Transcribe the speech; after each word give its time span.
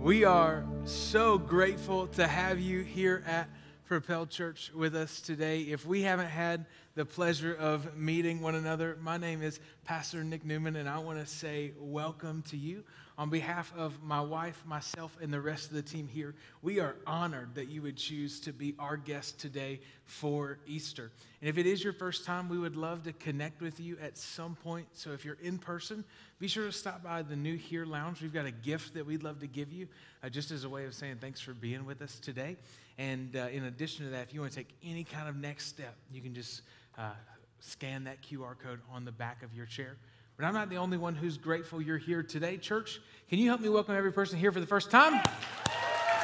We 0.00 0.24
are 0.24 0.64
so 0.86 1.36
grateful 1.36 2.06
to 2.06 2.26
have 2.26 2.58
you 2.58 2.80
here 2.80 3.22
at 3.26 3.50
Propel 3.84 4.24
Church 4.24 4.72
with 4.74 4.96
us 4.96 5.20
today. 5.20 5.60
If 5.60 5.84
we 5.84 6.00
haven't 6.00 6.28
had 6.28 6.64
the 7.00 7.06
pleasure 7.06 7.56
of 7.58 7.96
meeting 7.96 8.42
one 8.42 8.54
another, 8.54 8.98
my 9.00 9.16
name 9.16 9.40
is 9.40 9.58
Pastor 9.86 10.22
Nick 10.22 10.44
Newman, 10.44 10.76
and 10.76 10.86
I 10.86 10.98
want 10.98 11.18
to 11.18 11.24
say 11.24 11.72
welcome 11.80 12.42
to 12.50 12.58
you. 12.58 12.84
On 13.16 13.30
behalf 13.30 13.72
of 13.74 14.02
my 14.02 14.20
wife, 14.20 14.62
myself, 14.66 15.16
and 15.22 15.32
the 15.32 15.40
rest 15.40 15.68
of 15.68 15.72
the 15.72 15.80
team 15.80 16.06
here, 16.06 16.34
we 16.60 16.78
are 16.78 16.96
honored 17.06 17.54
that 17.54 17.68
you 17.68 17.80
would 17.80 17.96
choose 17.96 18.38
to 18.40 18.52
be 18.52 18.74
our 18.78 18.98
guest 18.98 19.40
today 19.40 19.80
for 20.04 20.58
Easter. 20.66 21.10
And 21.40 21.48
if 21.48 21.56
it 21.56 21.64
is 21.64 21.82
your 21.82 21.94
first 21.94 22.26
time, 22.26 22.50
we 22.50 22.58
would 22.58 22.76
love 22.76 23.04
to 23.04 23.14
connect 23.14 23.62
with 23.62 23.80
you 23.80 23.96
at 24.02 24.18
some 24.18 24.54
point. 24.56 24.86
So 24.92 25.12
if 25.12 25.24
you're 25.24 25.38
in 25.40 25.56
person, 25.56 26.04
be 26.38 26.48
sure 26.48 26.66
to 26.66 26.72
stop 26.72 27.02
by 27.02 27.22
the 27.22 27.36
New 27.36 27.56
Here 27.56 27.86
Lounge. 27.86 28.20
We've 28.20 28.32
got 28.32 28.44
a 28.44 28.50
gift 28.50 28.92
that 28.92 29.06
we'd 29.06 29.22
love 29.22 29.40
to 29.40 29.46
give 29.46 29.72
you, 29.72 29.88
uh, 30.22 30.28
just 30.28 30.50
as 30.50 30.64
a 30.64 30.68
way 30.68 30.84
of 30.84 30.92
saying 30.92 31.16
thanks 31.18 31.40
for 31.40 31.54
being 31.54 31.86
with 31.86 32.02
us 32.02 32.18
today. 32.18 32.58
And 33.00 33.34
uh, 33.34 33.48
in 33.50 33.64
addition 33.64 34.04
to 34.04 34.10
that, 34.10 34.28
if 34.28 34.34
you 34.34 34.40
want 34.40 34.52
to 34.52 34.58
take 34.58 34.76
any 34.84 35.04
kind 35.04 35.26
of 35.26 35.34
next 35.34 35.68
step, 35.68 35.96
you 36.12 36.20
can 36.20 36.34
just 36.34 36.60
uh, 36.98 37.12
scan 37.58 38.04
that 38.04 38.20
QR 38.20 38.58
code 38.58 38.80
on 38.92 39.06
the 39.06 39.12
back 39.12 39.42
of 39.42 39.54
your 39.54 39.64
chair. 39.64 39.96
But 40.36 40.44
I'm 40.44 40.52
not 40.52 40.68
the 40.68 40.76
only 40.76 40.98
one 40.98 41.14
who's 41.14 41.38
grateful 41.38 41.80
you're 41.80 41.96
here 41.96 42.22
today. 42.22 42.58
Church, 42.58 43.00
can 43.30 43.38
you 43.38 43.48
help 43.48 43.62
me 43.62 43.70
welcome 43.70 43.96
every 43.96 44.12
person 44.12 44.38
here 44.38 44.52
for 44.52 44.60
the 44.60 44.66
first 44.66 44.90
time? 44.90 45.18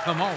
Come 0.05 0.21
on. 0.21 0.37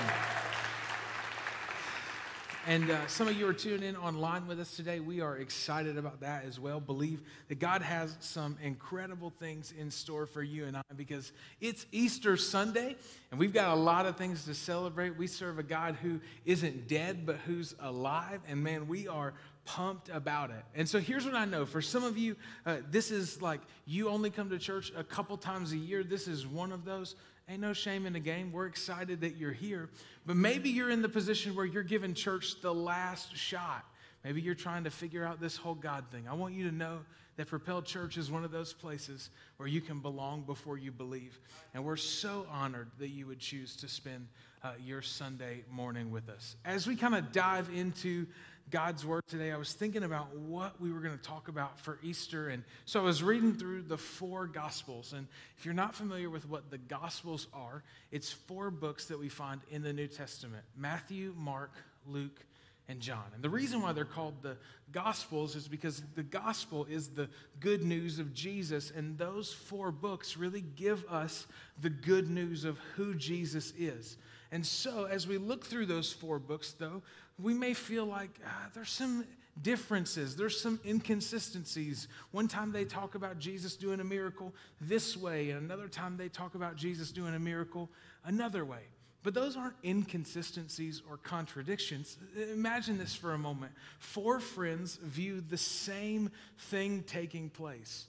And 2.70 2.92
uh, 2.92 3.08
some 3.08 3.28
of 3.28 3.36
you 3.36 3.48
are 3.48 3.54
tuning 3.54 3.82
in 3.82 3.96
online 3.96 4.46
with 4.46 4.60
us 4.60 4.76
today. 4.76 5.00
We 5.00 5.22
are 5.22 5.38
excited 5.38 5.98
about 5.98 6.20
that 6.20 6.46
as 6.46 6.60
well. 6.60 6.80
Believe 6.80 7.20
that 7.48 7.58
God 7.58 7.82
has 7.82 8.16
some 8.20 8.60
incredible 8.62 9.32
things 9.32 9.74
in 9.76 9.90
store 9.90 10.28
for 10.28 10.44
you 10.44 10.66
and 10.66 10.78
I 10.78 10.84
because 10.96 11.32
it's 11.60 11.88
Easter 11.92 12.38
Sunday 12.38 12.96
and 13.32 13.40
we've 13.40 13.56
got 13.56 13.76
a 13.76 13.82
lot 13.82 14.06
of 14.06 14.18
things 14.18 14.46
to 14.46 14.54
celebrate. 14.54 15.18
We 15.18 15.26
serve 15.26 15.58
a 15.58 15.64
God 15.64 15.98
who 16.04 16.20
isn't 16.46 16.88
dead 16.88 17.26
but 17.26 17.38
who's 17.38 17.74
alive. 17.80 18.40
And 18.48 18.64
man, 18.64 18.88
we 18.88 19.08
are 19.08 19.34
pumped 19.66 20.10
about 20.10 20.52
it. 20.52 20.64
And 20.76 20.88
so 20.88 21.00
here's 21.00 21.26
what 21.26 21.34
I 21.34 21.46
know 21.46 21.66
for 21.66 21.82
some 21.82 22.04
of 22.04 22.20
you, 22.20 22.36
uh, 22.68 22.78
this 22.92 23.10
is 23.10 23.42
like 23.42 23.62
you 23.88 24.10
only 24.10 24.30
come 24.30 24.52
to 24.52 24.60
church 24.60 24.92
a 24.96 25.04
couple 25.04 25.38
times 25.38 25.72
a 25.72 25.78
year. 25.78 26.04
This 26.04 26.28
is 26.28 26.46
one 26.46 26.72
of 26.72 26.86
those. 26.86 27.16
Ain't 27.50 27.62
no 27.62 27.74
shame 27.74 28.06
in 28.06 28.14
the 28.14 28.20
game. 28.20 28.52
We're 28.52 28.68
excited 28.68 29.22
that 29.22 29.38
you're 29.38 29.52
here. 29.52 29.90
But 30.26 30.36
maybe 30.36 30.70
you're 30.70 30.92
in 30.92 31.02
the 31.02 31.10
position 31.10 31.56
where 31.56 31.66
you're 31.66 31.82
giving 31.82 32.14
church 32.14 32.62
the 32.62 32.74
last 32.74 33.36
shot. 33.36 33.86
Maybe 34.24 34.42
you're 34.42 34.54
trying 34.54 34.84
to 34.84 34.92
figure 34.92 35.26
out 35.26 35.42
this 35.42 35.56
whole 35.56 35.74
God 35.74 36.06
thing. 36.12 36.28
I 36.30 36.34
want 36.34 36.54
you 36.54 36.70
to 36.70 36.76
know 36.76 37.00
that 37.38 37.48
Propel 37.48 37.82
Church 37.82 38.18
is 38.18 38.30
one 38.30 38.44
of 38.44 38.52
those 38.52 38.74
places 38.74 39.30
where 39.58 39.68
you 39.68 39.82
can 39.82 40.00
belong 40.00 40.42
before 40.42 40.78
you 40.78 40.92
believe. 40.92 41.40
And 41.74 41.84
we're 41.86 41.96
so 41.96 42.46
honored 42.52 42.92
that 43.00 43.08
you 43.08 43.26
would 43.28 43.40
choose 43.40 43.76
to 43.78 43.88
spend 43.88 44.28
uh, 44.64 44.74
your 44.86 45.02
Sunday 45.02 45.64
morning 45.72 46.12
with 46.12 46.30
us. 46.30 46.56
As 46.66 46.86
we 46.86 46.96
kind 46.96 47.16
of 47.16 47.32
dive 47.32 47.70
into 47.74 48.28
God's 48.72 49.06
Word 49.06 49.24
today, 49.28 49.52
I 49.52 49.58
was 49.58 49.74
thinking 49.74 50.04
about 50.04 50.36
what 50.36 50.80
we 50.80 50.92
were 50.92 51.00
going 51.00 51.18
to 51.18 51.24
talk 51.24 51.48
about 51.48 51.80
for 51.80 52.00
Easter. 52.04 52.50
And 52.50 52.64
so 52.86 53.00
I 53.00 53.04
was 53.04 53.24
reading 53.24 53.56
through 53.56 53.84
the 53.84 53.98
four 53.98 54.46
Gospels. 54.46 55.14
And 55.14 55.28
if 55.58 55.66
you're 55.66 55.74
not 55.74 55.96
familiar 55.96 56.30
with 56.30 56.48
what 56.48 56.70
the 56.70 56.78
Gospels 56.78 57.48
are, 57.54 57.84
it's 58.12 58.32
four 58.32 58.70
books 58.70 59.06
that 59.06 59.20
we 59.20 59.30
find 59.30 59.62
in 59.72 59.82
the 59.82 59.94
New 59.94 60.08
Testament 60.08 60.64
Matthew, 60.76 61.34
Mark, 61.38 61.72
Luke, 62.06 62.46
and 62.88 63.00
John. 63.00 63.26
And 63.34 63.44
the 63.44 63.50
reason 63.50 63.82
why 63.82 63.94
they're 63.94 64.06
called 64.06 64.42
the 64.42 64.58
Gospels 64.92 65.56
is 65.56 65.68
because 65.68 66.02
the 66.16 66.24
Gospel 66.24 66.86
is 66.90 67.10
the 67.10 67.30
good 67.60 67.84
news 67.84 68.20
of 68.20 68.34
Jesus. 68.34 68.92
And 68.96 69.18
those 69.18 69.54
four 69.54 69.92
books 69.92 70.38
really 70.38 70.62
give 70.62 71.06
us 71.06 71.48
the 71.80 71.90
good 71.90 72.30
news 72.30 72.66
of 72.66 72.78
who 72.96 73.16
Jesus 73.16 73.74
is. 73.78 74.18
And 74.52 74.66
so, 74.66 75.06
as 75.06 75.28
we 75.28 75.38
look 75.38 75.66
through 75.66 75.86
those 75.86 76.12
four 76.12 76.40
books, 76.40 76.72
though, 76.72 77.04
we 77.38 77.54
may 77.54 77.74
feel 77.74 78.06
like 78.06 78.32
ah, 78.46 78.70
there's 78.74 78.90
some 78.90 79.26
differences, 79.62 80.36
there's 80.36 80.60
some 80.60 80.80
inconsistencies. 80.86 82.08
One 82.32 82.48
time 82.48 82.72
they 82.72 82.86
talk 82.86 83.16
about 83.16 83.40
Jesus 83.40 83.76
doing 83.76 84.00
a 84.00 84.04
miracle 84.04 84.54
this 84.82 85.16
way, 85.16 85.52
and 85.52 85.64
another 85.64 85.88
time 85.88 86.18
they 86.18 86.30
talk 86.30 86.56
about 86.56 86.76
Jesus 86.76 87.12
doing 87.12 87.36
a 87.36 87.40
miracle 87.40 87.90
another 88.26 88.66
way. 88.66 88.82
But 89.22 89.34
those 89.34 89.58
aren't 89.58 89.76
inconsistencies 89.84 91.02
or 91.10 91.18
contradictions. 91.18 92.18
Imagine 92.54 92.98
this 92.98 93.14
for 93.14 93.34
a 93.34 93.38
moment. 93.38 93.74
Four 94.00 94.40
friends 94.40 94.96
view 94.96 95.42
the 95.42 95.58
same 95.58 96.32
thing 96.58 97.04
taking 97.04 97.50
place. 97.50 98.06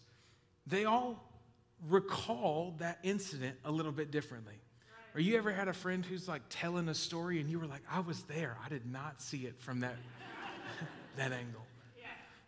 They 0.67 0.85
all 0.85 1.29
recall 1.89 2.77
that 2.79 2.99
incident 3.03 3.57
a 3.65 3.73
little 3.73 3.93
bit 3.93 4.13
differently. 4.13 4.55
Or 5.15 5.21
you 5.21 5.37
ever 5.37 5.51
had 5.51 5.69
a 5.69 5.73
friend 5.73 6.05
who's 6.05 6.29
like 6.29 6.43
telling 6.51 6.89
a 6.89 6.95
story 6.95 7.41
and 7.41 7.51
you 7.51 7.59
were 7.59 7.67
like, 7.67 7.83
I 7.91 8.01
was 8.01 8.23
there. 8.23 8.57
I 8.65 8.69
did 8.69 8.87
not 8.87 9.21
see 9.21 9.39
it 9.39 9.61
from 9.61 9.81
that, 9.81 9.97
that 11.17 11.33
angle. 11.33 11.67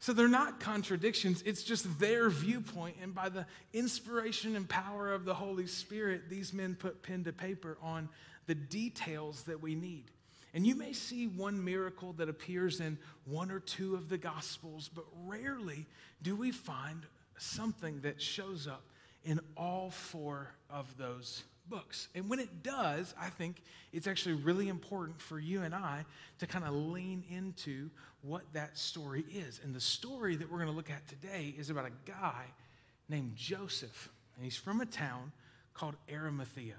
So 0.02 0.12
they're 0.12 0.26
not 0.26 0.58
contradictions, 0.58 1.42
it's 1.46 1.62
just 1.62 2.00
their 2.00 2.28
viewpoint. 2.28 2.96
And 3.00 3.14
by 3.14 3.28
the 3.28 3.46
inspiration 3.72 4.56
and 4.56 4.68
power 4.68 5.12
of 5.12 5.24
the 5.24 5.32
Holy 5.32 5.68
Spirit, 5.68 6.28
these 6.28 6.52
men 6.52 6.74
put 6.74 7.04
pen 7.04 7.22
to 7.22 7.32
paper 7.32 7.78
on 7.80 8.08
the 8.48 8.56
details 8.56 9.44
that 9.44 9.62
we 9.62 9.76
need. 9.76 10.06
And 10.54 10.66
you 10.66 10.74
may 10.74 10.92
see 10.92 11.28
one 11.28 11.64
miracle 11.64 12.14
that 12.14 12.28
appears 12.28 12.80
in 12.80 12.98
one 13.26 13.52
or 13.52 13.60
two 13.60 13.94
of 13.94 14.08
the 14.08 14.18
Gospels, 14.18 14.90
but 14.92 15.04
rarely 15.24 15.86
do 16.20 16.34
we 16.34 16.50
find 16.50 17.06
something 17.38 18.00
that 18.00 18.20
shows 18.20 18.66
up 18.66 18.82
in 19.24 19.38
all 19.56 19.92
four 19.92 20.52
of 20.68 20.96
those 20.98 21.44
books. 21.68 22.08
And 22.14 22.28
when 22.28 22.38
it 22.38 22.62
does, 22.62 23.14
I 23.20 23.28
think 23.28 23.62
it's 23.92 24.06
actually 24.06 24.34
really 24.34 24.68
important 24.68 25.20
for 25.20 25.38
you 25.38 25.62
and 25.62 25.74
I 25.74 26.04
to 26.38 26.46
kind 26.46 26.64
of 26.64 26.74
lean 26.74 27.24
into 27.30 27.90
what 28.22 28.42
that 28.52 28.78
story 28.78 29.24
is. 29.30 29.60
And 29.62 29.74
the 29.74 29.80
story 29.80 30.36
that 30.36 30.50
we're 30.50 30.58
going 30.58 30.70
to 30.70 30.76
look 30.76 30.90
at 30.90 31.06
today 31.08 31.54
is 31.58 31.70
about 31.70 31.86
a 31.86 32.10
guy 32.10 32.44
named 33.08 33.36
Joseph, 33.36 34.08
and 34.36 34.44
he's 34.44 34.56
from 34.56 34.80
a 34.80 34.86
town 34.86 35.32
called 35.74 35.96
Arimathea. 36.12 36.76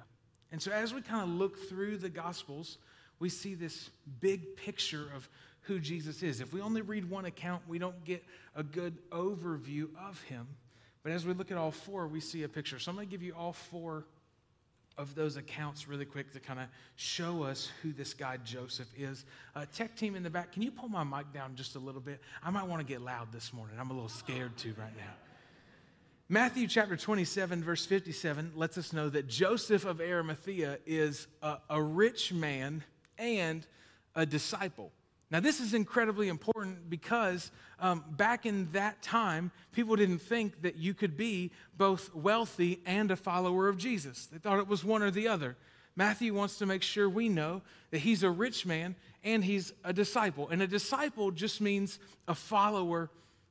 And 0.51 0.61
so 0.61 0.71
as 0.71 0.93
we 0.93 1.01
kind 1.01 1.23
of 1.23 1.29
look 1.29 1.57
through 1.67 1.97
the 1.97 2.09
Gospels, 2.09 2.77
we 3.19 3.29
see 3.29 3.55
this 3.55 3.89
big 4.19 4.55
picture 4.55 5.07
of 5.15 5.27
who 5.61 5.79
Jesus 5.79 6.23
is. 6.23 6.41
If 6.41 6.53
we 6.53 6.61
only 6.61 6.81
read 6.81 7.09
one 7.09 7.25
account, 7.25 7.63
we 7.67 7.79
don't 7.79 8.03
get 8.03 8.23
a 8.55 8.63
good 8.63 8.97
overview 9.11 9.87
of 10.07 10.21
him. 10.23 10.47
But 11.03 11.11
as 11.11 11.25
we 11.25 11.33
look 11.33 11.51
at 11.51 11.57
all 11.57 11.71
four, 11.71 12.07
we 12.07 12.19
see 12.19 12.43
a 12.43 12.49
picture. 12.49 12.79
So 12.79 12.91
I'm 12.91 12.95
going 12.95 13.07
to 13.07 13.11
give 13.11 13.23
you 13.23 13.33
all 13.33 13.53
four 13.53 14.05
of 14.97 15.15
those 15.15 15.37
accounts 15.37 15.87
really 15.87 16.05
quick 16.05 16.31
to 16.33 16.39
kind 16.39 16.59
of 16.59 16.67
show 16.95 17.43
us 17.43 17.69
who 17.81 17.91
this 17.91 18.13
guy 18.13 18.37
Joseph 18.43 18.87
is. 18.97 19.25
Uh, 19.55 19.65
tech 19.73 19.95
team 19.95 20.15
in 20.15 20.23
the 20.23 20.29
back, 20.29 20.51
can 20.51 20.61
you 20.61 20.71
pull 20.71 20.89
my 20.89 21.03
mic 21.03 21.31
down 21.33 21.55
just 21.55 21.75
a 21.75 21.79
little 21.79 22.01
bit? 22.01 22.21
I 22.43 22.49
might 22.49 22.67
want 22.67 22.81
to 22.81 22.87
get 22.87 23.01
loud 23.01 23.31
this 23.31 23.53
morning. 23.53 23.75
I'm 23.79 23.89
a 23.89 23.93
little 23.93 24.09
scared 24.09 24.55
to 24.57 24.69
right 24.69 24.95
now. 24.95 25.13
Matthew 26.29 26.67
chapter 26.67 26.95
27, 26.95 27.63
verse 27.63 27.85
57 27.85 28.53
lets 28.55 28.77
us 28.77 28.93
know 28.93 29.09
that 29.09 29.27
Joseph 29.27 29.85
of 29.85 29.99
Arimathea 29.99 30.79
is 30.85 31.27
a, 31.41 31.57
a 31.69 31.81
rich 31.81 32.31
man 32.31 32.83
and 33.17 33.67
a 34.15 34.25
disciple. 34.25 34.91
Now, 35.33 35.39
this 35.39 35.59
is 35.59 35.73
incredibly 35.73 36.29
important 36.29 36.91
because 36.91 37.51
um, 37.79 38.05
back 38.07 38.45
in 38.45 38.71
that 38.73 39.01
time, 39.01 39.51
people 39.71 39.95
didn't 39.95 40.19
think 40.19 40.61
that 40.61 40.75
you 40.75 40.93
could 40.93 41.17
be 41.17 41.49
both 41.75 42.13
wealthy 42.13 42.81
and 42.85 43.09
a 43.09 43.15
follower 43.15 43.67
of 43.67 43.75
Jesus. 43.75 44.27
They 44.27 44.37
thought 44.37 44.59
it 44.59 44.67
was 44.67 44.85
one 44.85 45.01
or 45.01 45.09
the 45.09 45.27
other. 45.27 45.57
Matthew 45.95 46.35
wants 46.35 46.59
to 46.59 46.67
make 46.67 46.83
sure 46.83 47.09
we 47.09 47.29
know 47.29 47.63
that 47.89 47.99
he's 47.99 48.21
a 48.21 48.29
rich 48.29 48.67
man 48.67 48.95
and 49.23 49.43
he's 49.43 49.73
a 49.83 49.91
disciple. 49.91 50.49
And 50.49 50.61
a 50.61 50.67
disciple 50.67 51.31
just 51.31 51.61
means 51.61 51.97
a 52.27 52.35
follower 52.35 53.09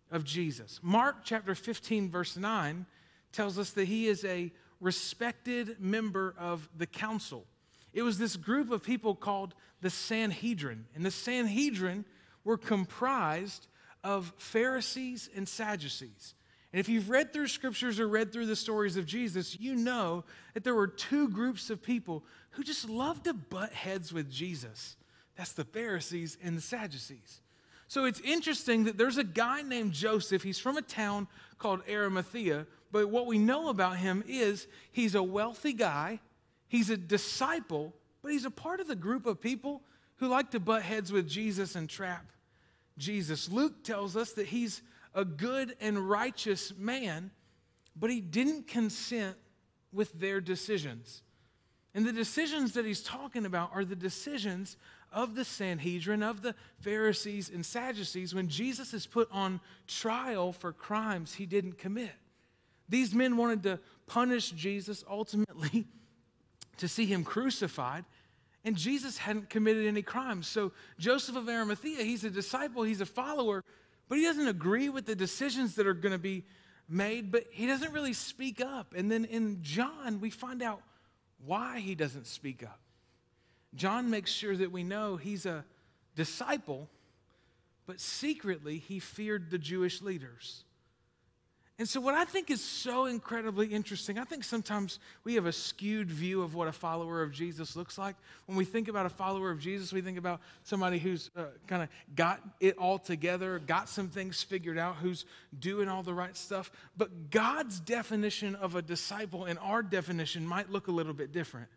of 0.09 0.22
Jesus. 0.22 0.78
Mark 0.84 1.25
chapter 1.25 1.56
15, 1.56 2.10
verse 2.10 2.37
9 2.37 2.87
tells 3.32 3.59
us 3.59 3.70
that 3.70 3.88
he 3.88 4.06
is 4.06 4.25
a 4.25 4.53
respected 4.81 5.81
member 5.81 6.32
of 6.38 6.69
the 6.76 6.87
council. 6.87 7.44
It 7.92 8.02
was 8.02 8.19
this 8.19 8.37
group 8.37 8.70
of 8.70 8.82
people 8.82 9.14
called 9.14 9.55
the 9.81 9.90
Sanhedrin. 9.90 10.87
And 10.94 11.05
the 11.05 11.11
Sanhedrin 11.11 12.05
were 12.44 12.56
comprised 12.56 13.66
of 14.02 14.32
Pharisees 14.37 15.28
and 15.34 15.49
Sadducees. 15.49 16.34
And 16.72 16.81
if 16.81 16.88
you've 16.88 17.11
read 17.11 17.32
through 17.32 17.49
scriptures 17.49 18.00
or 18.00 18.08
read 18.08 18.32
through 18.32 18.46
the 18.46 18.56
stories 18.56 18.96
of 18.96 19.05
Jesus, 19.05 19.61
you 19.61 19.76
know 19.76 20.25
that 20.55 20.64
there 20.64 20.75
were 20.75 20.87
two 20.87 21.28
groups 21.28 21.69
of 21.69 21.82
people 21.82 22.25
who 22.52 22.64
just 22.64 22.88
loved 22.88 23.25
to 23.25 23.34
butt 23.34 23.72
heads 23.72 24.12
with 24.12 24.31
Jesus. 24.31 24.96
That's 25.37 25.52
the 25.52 25.64
Pharisees 25.64 26.38
and 26.43 26.56
the 26.56 26.62
Sadducees. 26.62 27.43
So 27.88 28.06
it's 28.06 28.20
interesting 28.20 28.84
that 28.84 28.96
there's 28.96 29.19
a 29.19 29.25
guy 29.25 29.61
named 29.61 29.93
Joseph. 29.93 30.43
He's 30.43 30.58
from 30.58 30.78
a 30.78 30.82
town 30.82 31.28
called 31.58 31.82
Arimathea, 31.88 32.66
but 32.90 33.11
what 33.11 33.26
we 33.26 33.38
know 33.38 33.69
about 33.69 33.99
him 33.99 34.25
is 34.26 34.66
he's 34.93 35.14
a 35.14 35.22
wealthy 35.22 35.75
guy 35.75 36.20
He's 36.72 36.88
a 36.88 36.96
disciple, 36.96 37.92
but 38.22 38.32
he's 38.32 38.46
a 38.46 38.50
part 38.50 38.80
of 38.80 38.88
the 38.88 38.96
group 38.96 39.26
of 39.26 39.42
people 39.42 39.82
who 40.16 40.26
like 40.26 40.52
to 40.52 40.58
butt 40.58 40.80
heads 40.80 41.12
with 41.12 41.28
Jesus 41.28 41.76
and 41.76 41.86
trap 41.86 42.32
Jesus. 42.96 43.50
Luke 43.50 43.84
tells 43.84 44.16
us 44.16 44.32
that 44.32 44.46
he's 44.46 44.80
a 45.14 45.22
good 45.22 45.76
and 45.82 46.08
righteous 46.08 46.72
man, 46.78 47.30
but 47.94 48.08
he 48.08 48.22
didn't 48.22 48.69
consent 48.69 49.36
with 49.92 50.19
their 50.19 50.40
decisions. 50.40 51.20
And 51.94 52.06
the 52.06 52.12
decisions 52.12 52.72
that 52.72 52.86
he's 52.86 53.02
talking 53.02 53.44
about 53.44 53.72
are 53.75 53.84
the 53.84 53.94
decisions 53.94 54.78
of 55.12 55.34
the 55.34 55.44
Sanhedrin, 55.44 56.22
of 56.22 56.40
the 56.40 56.54
Pharisees 56.80 57.50
and 57.50 57.66
Sadducees, 57.66 58.34
when 58.34 58.48
Jesus 58.48 58.94
is 58.94 59.04
put 59.04 59.28
on 59.30 59.60
trial 59.86 60.54
for 60.54 60.72
crimes 60.72 61.34
he 61.34 61.44
didn't 61.44 61.76
commit. 61.76 62.14
These 62.88 63.14
men 63.14 63.36
wanted 63.36 63.62
to 63.64 63.78
punish 64.06 64.52
Jesus 64.52 65.04
ultimately 65.06 65.86
to 66.82 66.88
see 66.88 67.06
him 67.06 67.23
crucified, 67.23 68.05
and 68.64 68.75
Jesus 68.75 69.17
hadn't 69.17 69.49
committed 69.49 69.87
any 69.87 70.02
crimes. 70.02 70.49
So 70.49 70.73
Joseph 70.99 71.37
of 71.37 71.49
Arimathea, 71.49 72.02
he's 72.02 72.25
a 72.25 72.31
disciple, 72.31 72.82
he's 72.82 73.00
a 73.00 73.06
follower, 73.06 73.62
but 74.08 74.19
he 74.19 74.25
doesn't 74.25 74.49
agree 74.49 74.88
with 74.88 75.06
the 75.06 75.14
decisions 75.14 75.76
that 75.76 75.87
are 75.87 75.94
going 75.94 76.11
to 76.11 76.19
be 76.19 76.43
made, 76.88 77.31
but 77.31 77.44
he 77.52 77.69
doesn't 77.69 77.93
really 77.93 78.14
speak 78.14 78.61
up. 78.61 78.94
And 78.96 79.12
then 79.12 79.26
in 79.26 79.62
John, 79.62 80.20
we 80.20 80.29
find 80.31 80.61
out 80.61 80.82
why 81.46 81.79
he 81.79 81.94
doesn't 81.94 82.26
speak 82.26 82.64
up. 82.64 82.81
John 83.76 84.11
makes 84.11 84.32
sure 84.32 84.56
that 84.56 84.73
we 84.73 84.82
know 84.82 85.14
he's 85.14 85.46
a 85.46 85.64
disciple, 86.17 86.88
but 87.87 88.00
secretly 88.00 88.78
he 88.78 88.99
feared 88.99 89.52
the 89.52 89.58
Jewish 89.58 90.02
leaders. 90.02 90.64
And 91.78 91.88
so, 91.88 92.00
what 92.00 92.14
I 92.14 92.24
think 92.24 92.50
is 92.50 92.62
so 92.62 93.06
incredibly 93.06 93.66
interesting, 93.66 94.19
I 94.19 94.24
think 94.24 94.44
sometimes 94.44 94.98
we 95.24 95.34
have 95.34 95.46
a 95.46 95.52
skewed 95.52 96.10
view 96.10 96.42
of 96.42 96.54
what 96.54 96.69
a 96.69 96.72
follower 96.72 97.22
of 97.22 97.32
Jesus 97.32 97.74
looks 97.76 97.96
like. 97.96 98.14
When 98.46 98.58
we 98.58 98.64
think 98.64 98.88
about 98.88 99.06
a 99.06 99.10
follower 99.10 99.50
of 99.50 99.58
Jesus, 99.58 99.92
we 99.92 100.02
think 100.02 100.19
about 100.19 100.40
somebody 100.64 100.98
who's 100.98 101.30
uh, 101.34 101.44
kind 101.66 101.82
of 101.82 101.88
got 102.14 102.40
it 102.60 102.76
all 102.76 102.98
together, 102.98 103.58
got 103.58 103.88
some 103.88 104.08
things 104.08 104.42
figured 104.42 104.76
out, 104.76 104.96
who's 104.96 105.24
doing 105.58 105.88
all 105.88 106.02
the 106.02 106.14
right 106.14 106.36
stuff. 106.36 106.70
But 106.96 107.30
God's 107.30 107.80
definition 107.80 108.54
of 108.54 108.76
a 108.76 108.82
disciple 108.82 109.46
and 109.46 109.58
our 109.58 109.82
definition 109.82 110.46
might 110.46 110.70
look 110.70 110.88
a 110.88 110.92
little 110.92 111.14
bit 111.14 111.32
different. 111.32 111.68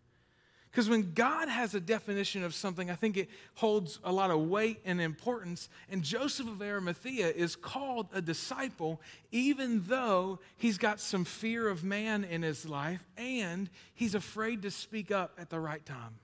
Because 0.76 0.90
when 0.90 1.14
God 1.14 1.48
has 1.48 1.74
a 1.74 1.80
definition 1.80 2.44
of 2.44 2.54
something, 2.54 2.92
I 2.92 2.96
think 2.96 3.16
it 3.16 3.30
holds 3.54 3.98
a 4.04 4.12
lot 4.12 4.30
of 4.30 4.42
weight 4.50 4.82
and 4.84 5.00
importance. 5.00 5.70
And 5.90 6.04
Joseph 6.04 6.50
of 6.50 6.62
Arimathea 6.62 7.30
is 7.30 7.56
called 7.56 8.08
a 8.14 8.22
disciple, 8.22 9.00
even 9.32 9.84
though 9.88 10.40
he's 10.58 10.78
got 10.78 11.00
some 11.00 11.24
fear 11.24 11.70
of 11.70 11.86
man 11.86 12.26
in 12.26 12.42
his 12.42 12.66
life 12.66 13.06
and 13.16 13.70
he's 13.94 14.16
afraid 14.16 14.64
to 14.64 14.70
speak 14.70 15.12
up 15.12 15.38
at 15.40 15.50
the 15.50 15.62
right 15.62 15.86
time. 15.86 16.16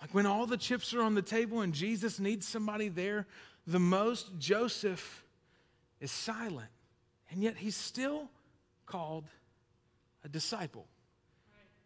Like 0.00 0.14
when 0.14 0.24
all 0.24 0.46
the 0.46 0.56
chips 0.56 0.94
are 0.94 1.02
on 1.02 1.16
the 1.16 1.20
table 1.20 1.62
and 1.62 1.74
Jesus 1.74 2.20
needs 2.20 2.46
somebody 2.46 2.88
there 2.88 3.26
the 3.66 3.80
most, 3.80 4.38
Joseph 4.38 5.24
is 6.00 6.12
silent. 6.12 6.70
And 7.28 7.42
yet 7.42 7.56
he's 7.56 7.74
still 7.74 8.30
called 8.86 9.24
a 10.22 10.28
disciple. 10.28 10.86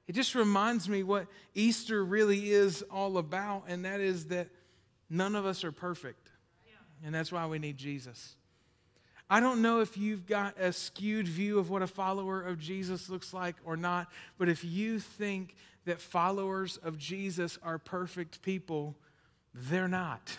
It 0.08 0.12
just 0.12 0.34
reminds 0.34 0.88
me 0.88 1.02
what 1.02 1.26
Easter 1.54 2.04
really 2.04 2.50
is 2.50 2.82
all 2.90 3.18
about, 3.18 3.64
and 3.68 3.84
that 3.84 4.00
is 4.00 4.26
that 4.26 4.48
none 5.08 5.36
of 5.36 5.46
us 5.46 5.64
are 5.64 5.72
perfect. 5.72 6.28
And 7.04 7.14
that's 7.14 7.32
why 7.32 7.46
we 7.46 7.58
need 7.58 7.76
Jesus. 7.76 8.36
I 9.28 9.40
don't 9.40 9.62
know 9.62 9.80
if 9.80 9.96
you've 9.96 10.26
got 10.26 10.58
a 10.58 10.72
skewed 10.72 11.26
view 11.26 11.58
of 11.58 11.70
what 11.70 11.82
a 11.82 11.86
follower 11.86 12.42
of 12.42 12.58
Jesus 12.58 13.08
looks 13.08 13.32
like 13.32 13.56
or 13.64 13.76
not, 13.76 14.08
but 14.38 14.48
if 14.48 14.64
you 14.64 15.00
think 15.00 15.54
that 15.84 16.00
followers 16.00 16.76
of 16.76 16.98
Jesus 16.98 17.58
are 17.62 17.78
perfect 17.78 18.42
people, 18.42 18.94
they're 19.54 19.88
not. 19.88 20.36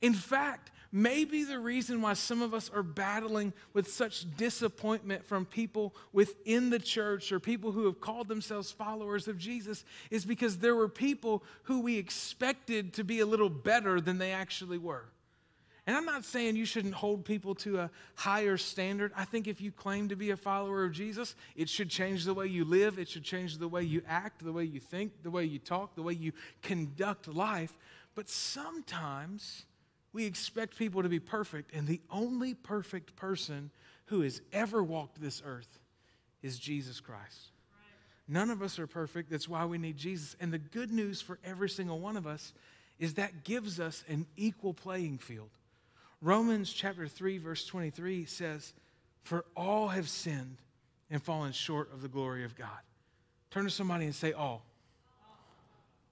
In 0.00 0.14
fact, 0.14 0.70
Maybe 0.92 1.44
the 1.44 1.58
reason 1.58 2.00
why 2.00 2.14
some 2.14 2.40
of 2.40 2.54
us 2.54 2.70
are 2.70 2.82
battling 2.82 3.52
with 3.74 3.92
such 3.92 4.34
disappointment 4.38 5.26
from 5.26 5.44
people 5.44 5.94
within 6.12 6.70
the 6.70 6.78
church 6.78 7.32
or 7.32 7.38
people 7.38 7.72
who 7.72 7.84
have 7.84 8.00
called 8.00 8.28
themselves 8.28 8.70
followers 8.70 9.28
of 9.28 9.36
Jesus 9.36 9.84
is 10.10 10.24
because 10.24 10.56
there 10.56 10.74
were 10.74 10.88
people 10.88 11.42
who 11.64 11.80
we 11.80 11.98
expected 11.98 12.94
to 12.94 13.04
be 13.04 13.20
a 13.20 13.26
little 13.26 13.50
better 13.50 14.00
than 14.00 14.16
they 14.16 14.32
actually 14.32 14.78
were. 14.78 15.04
And 15.86 15.94
I'm 15.94 16.06
not 16.06 16.24
saying 16.24 16.56
you 16.56 16.64
shouldn't 16.64 16.94
hold 16.94 17.24
people 17.24 17.54
to 17.56 17.78
a 17.78 17.90
higher 18.14 18.56
standard. 18.56 19.12
I 19.14 19.24
think 19.26 19.46
if 19.46 19.60
you 19.60 19.72
claim 19.72 20.08
to 20.08 20.16
be 20.16 20.30
a 20.30 20.36
follower 20.36 20.84
of 20.84 20.92
Jesus, 20.92 21.34
it 21.54 21.68
should 21.68 21.90
change 21.90 22.24
the 22.24 22.32
way 22.34 22.46
you 22.46 22.64
live, 22.64 22.98
it 22.98 23.08
should 23.08 23.22
change 23.22 23.58
the 23.58 23.68
way 23.68 23.82
you 23.82 24.02
act, 24.08 24.42
the 24.42 24.52
way 24.52 24.64
you 24.64 24.80
think, 24.80 25.22
the 25.22 25.30
way 25.30 25.44
you 25.44 25.58
talk, 25.58 25.94
the 25.94 26.02
way 26.02 26.14
you 26.14 26.32
conduct 26.62 27.28
life. 27.28 27.76
But 28.14 28.28
sometimes 28.28 29.66
we 30.16 30.24
expect 30.24 30.78
people 30.78 31.02
to 31.02 31.10
be 31.10 31.20
perfect, 31.20 31.74
and 31.74 31.86
the 31.86 32.00
only 32.10 32.54
perfect 32.54 33.16
person 33.16 33.70
who 34.06 34.22
has 34.22 34.40
ever 34.50 34.82
walked 34.82 35.20
this 35.20 35.42
earth 35.44 35.78
is 36.42 36.58
Jesus 36.58 37.00
Christ. 37.00 37.50
None 38.26 38.48
of 38.48 38.62
us 38.62 38.78
are 38.78 38.86
perfect. 38.86 39.28
That's 39.28 39.46
why 39.46 39.66
we 39.66 39.76
need 39.76 39.98
Jesus. 39.98 40.34
And 40.40 40.50
the 40.50 40.58
good 40.58 40.90
news 40.90 41.20
for 41.20 41.38
every 41.44 41.68
single 41.68 42.00
one 42.00 42.16
of 42.16 42.26
us 42.26 42.54
is 42.98 43.12
that 43.14 43.44
gives 43.44 43.78
us 43.78 44.04
an 44.08 44.24
equal 44.38 44.72
playing 44.72 45.18
field. 45.18 45.50
Romans 46.22 46.72
chapter 46.72 47.06
3 47.06 47.36
verse 47.36 47.66
23 47.66 48.24
says, 48.24 48.72
"For 49.22 49.44
all 49.54 49.88
have 49.88 50.08
sinned 50.08 50.56
and 51.10 51.22
fallen 51.22 51.52
short 51.52 51.92
of 51.92 52.00
the 52.00 52.08
glory 52.08 52.42
of 52.42 52.56
God." 52.56 52.80
Turn 53.50 53.64
to 53.64 53.70
somebody 53.70 54.06
and 54.06 54.14
say, 54.14 54.32
"All." 54.32 54.64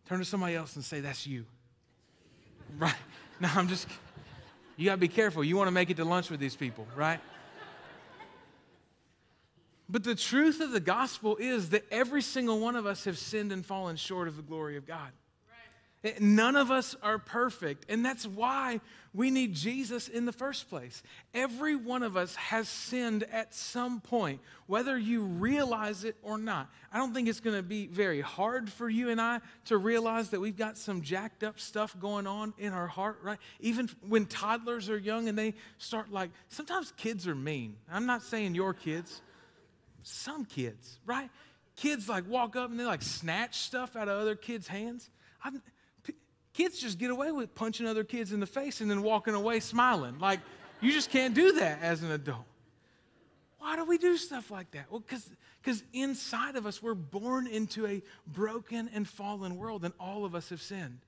Turn 0.04 0.18
to 0.18 0.26
somebody 0.26 0.56
else 0.56 0.76
and 0.76 0.84
say, 0.84 1.00
"That's 1.00 1.26
you." 1.26 1.46
Right? 2.76 2.94
No, 3.44 3.50
I'm 3.56 3.68
just, 3.68 3.86
you 4.78 4.86
got 4.86 4.92
to 4.92 4.96
be 4.96 5.06
careful. 5.06 5.44
You 5.44 5.54
want 5.58 5.66
to 5.66 5.70
make 5.70 5.90
it 5.90 5.98
to 5.98 6.04
lunch 6.06 6.30
with 6.30 6.40
these 6.40 6.56
people, 6.56 6.86
right? 6.96 7.20
But 9.86 10.02
the 10.02 10.14
truth 10.14 10.62
of 10.62 10.70
the 10.70 10.80
gospel 10.80 11.36
is 11.36 11.68
that 11.68 11.84
every 11.90 12.22
single 12.22 12.58
one 12.58 12.74
of 12.74 12.86
us 12.86 13.04
have 13.04 13.18
sinned 13.18 13.52
and 13.52 13.64
fallen 13.64 13.96
short 13.96 14.28
of 14.28 14.36
the 14.36 14.42
glory 14.42 14.78
of 14.78 14.86
God. 14.86 15.10
None 16.20 16.54
of 16.54 16.70
us 16.70 16.94
are 17.02 17.18
perfect. 17.18 17.86
And 17.88 18.04
that's 18.04 18.26
why 18.26 18.80
we 19.14 19.30
need 19.30 19.54
Jesus 19.54 20.08
in 20.08 20.26
the 20.26 20.32
first 20.32 20.68
place. 20.68 21.02
Every 21.32 21.76
one 21.76 22.02
of 22.02 22.16
us 22.16 22.34
has 22.34 22.68
sinned 22.68 23.24
at 23.32 23.54
some 23.54 24.00
point, 24.00 24.40
whether 24.66 24.98
you 24.98 25.22
realize 25.22 26.04
it 26.04 26.16
or 26.22 26.36
not. 26.36 26.68
I 26.92 26.98
don't 26.98 27.14
think 27.14 27.28
it's 27.28 27.40
going 27.40 27.56
to 27.56 27.62
be 27.62 27.86
very 27.86 28.20
hard 28.20 28.70
for 28.70 28.88
you 28.88 29.08
and 29.08 29.20
I 29.20 29.40
to 29.66 29.78
realize 29.78 30.30
that 30.30 30.40
we've 30.40 30.58
got 30.58 30.76
some 30.76 31.00
jacked 31.00 31.42
up 31.42 31.58
stuff 31.58 31.98
going 31.98 32.26
on 32.26 32.52
in 32.58 32.74
our 32.74 32.88
heart, 32.88 33.20
right? 33.22 33.38
Even 33.60 33.88
when 34.06 34.26
toddlers 34.26 34.90
are 34.90 34.98
young 34.98 35.28
and 35.28 35.38
they 35.38 35.54
start 35.78 36.12
like, 36.12 36.30
sometimes 36.48 36.92
kids 36.98 37.26
are 37.26 37.34
mean. 37.34 37.76
I'm 37.90 38.04
not 38.04 38.22
saying 38.22 38.54
your 38.54 38.74
kids, 38.74 39.22
some 40.02 40.44
kids, 40.44 40.98
right? 41.06 41.30
Kids 41.76 42.10
like 42.10 42.28
walk 42.28 42.56
up 42.56 42.70
and 42.70 42.78
they 42.78 42.84
like 42.84 43.02
snatch 43.02 43.58
stuff 43.58 43.96
out 43.96 44.08
of 44.08 44.20
other 44.20 44.34
kids' 44.34 44.68
hands. 44.68 45.08
I've, 45.42 45.54
Kids 46.54 46.78
just 46.78 46.98
get 46.98 47.10
away 47.10 47.32
with 47.32 47.54
punching 47.54 47.86
other 47.86 48.04
kids 48.04 48.32
in 48.32 48.40
the 48.40 48.46
face 48.46 48.80
and 48.80 48.90
then 48.90 49.02
walking 49.02 49.34
away 49.34 49.60
smiling. 49.60 50.18
Like, 50.18 50.40
you 50.80 50.92
just 50.92 51.10
can't 51.10 51.34
do 51.34 51.52
that 51.52 51.82
as 51.82 52.02
an 52.02 52.10
adult. 52.12 52.46
Why 53.58 53.76
do 53.76 53.84
we 53.84 53.98
do 53.98 54.16
stuff 54.16 54.50
like 54.50 54.70
that? 54.72 54.90
Well, 54.90 55.02
because 55.06 55.82
inside 55.92 56.54
of 56.54 56.66
us, 56.66 56.82
we're 56.82 56.94
born 56.94 57.46
into 57.46 57.86
a 57.86 58.02
broken 58.26 58.88
and 58.94 59.08
fallen 59.08 59.56
world, 59.56 59.84
and 59.84 59.94
all 59.98 60.24
of 60.24 60.34
us 60.34 60.50
have 60.50 60.62
sinned. 60.62 61.00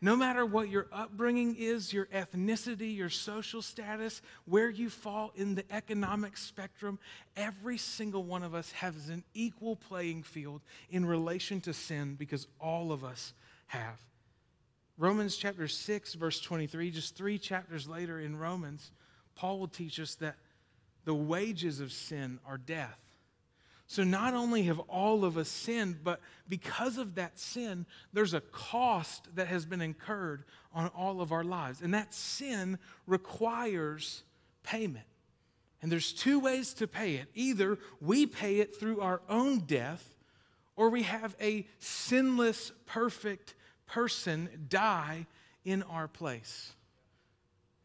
No 0.00 0.16
matter 0.16 0.44
what 0.44 0.68
your 0.68 0.88
upbringing 0.90 1.54
is, 1.56 1.92
your 1.92 2.06
ethnicity, 2.06 2.96
your 2.96 3.10
social 3.10 3.62
status, 3.62 4.20
where 4.46 4.68
you 4.68 4.90
fall 4.90 5.32
in 5.36 5.54
the 5.54 5.64
economic 5.70 6.36
spectrum, 6.36 6.98
every 7.36 7.78
single 7.78 8.24
one 8.24 8.42
of 8.42 8.52
us 8.52 8.72
has 8.72 9.10
an 9.10 9.22
equal 9.32 9.76
playing 9.76 10.24
field 10.24 10.60
in 10.90 11.06
relation 11.06 11.60
to 11.60 11.72
sin 11.72 12.16
because 12.16 12.48
all 12.58 12.90
of 12.90 13.04
us 13.04 13.32
have. 13.68 14.00
Romans 14.98 15.36
chapter 15.36 15.68
6, 15.68 16.14
verse 16.14 16.40
23, 16.40 16.90
just 16.90 17.16
three 17.16 17.38
chapters 17.38 17.88
later 17.88 18.20
in 18.20 18.36
Romans, 18.36 18.90
Paul 19.34 19.58
will 19.58 19.68
teach 19.68 19.98
us 19.98 20.14
that 20.16 20.36
the 21.04 21.14
wages 21.14 21.80
of 21.80 21.92
sin 21.92 22.38
are 22.46 22.58
death. 22.58 22.98
So 23.86 24.04
not 24.04 24.32
only 24.32 24.62
have 24.64 24.78
all 24.80 25.24
of 25.24 25.36
us 25.36 25.48
sinned, 25.48 25.98
but 26.02 26.20
because 26.48 26.96
of 26.96 27.16
that 27.16 27.38
sin, 27.38 27.84
there's 28.12 28.32
a 28.32 28.40
cost 28.40 29.28
that 29.34 29.48
has 29.48 29.66
been 29.66 29.82
incurred 29.82 30.44
on 30.72 30.88
all 30.88 31.20
of 31.20 31.32
our 31.32 31.44
lives. 31.44 31.82
And 31.82 31.92
that 31.92 32.14
sin 32.14 32.78
requires 33.06 34.22
payment. 34.62 35.04
And 35.82 35.90
there's 35.90 36.12
two 36.12 36.38
ways 36.38 36.72
to 36.74 36.86
pay 36.86 37.16
it. 37.16 37.28
Either 37.34 37.78
we 38.00 38.24
pay 38.24 38.60
it 38.60 38.76
through 38.76 39.00
our 39.00 39.20
own 39.28 39.60
death, 39.60 40.14
or 40.76 40.88
we 40.88 41.02
have 41.02 41.36
a 41.40 41.66
sinless, 41.78 42.72
perfect 42.86 43.54
person 43.92 44.48
die 44.68 45.26
in 45.64 45.82
our 45.84 46.08
place. 46.08 46.72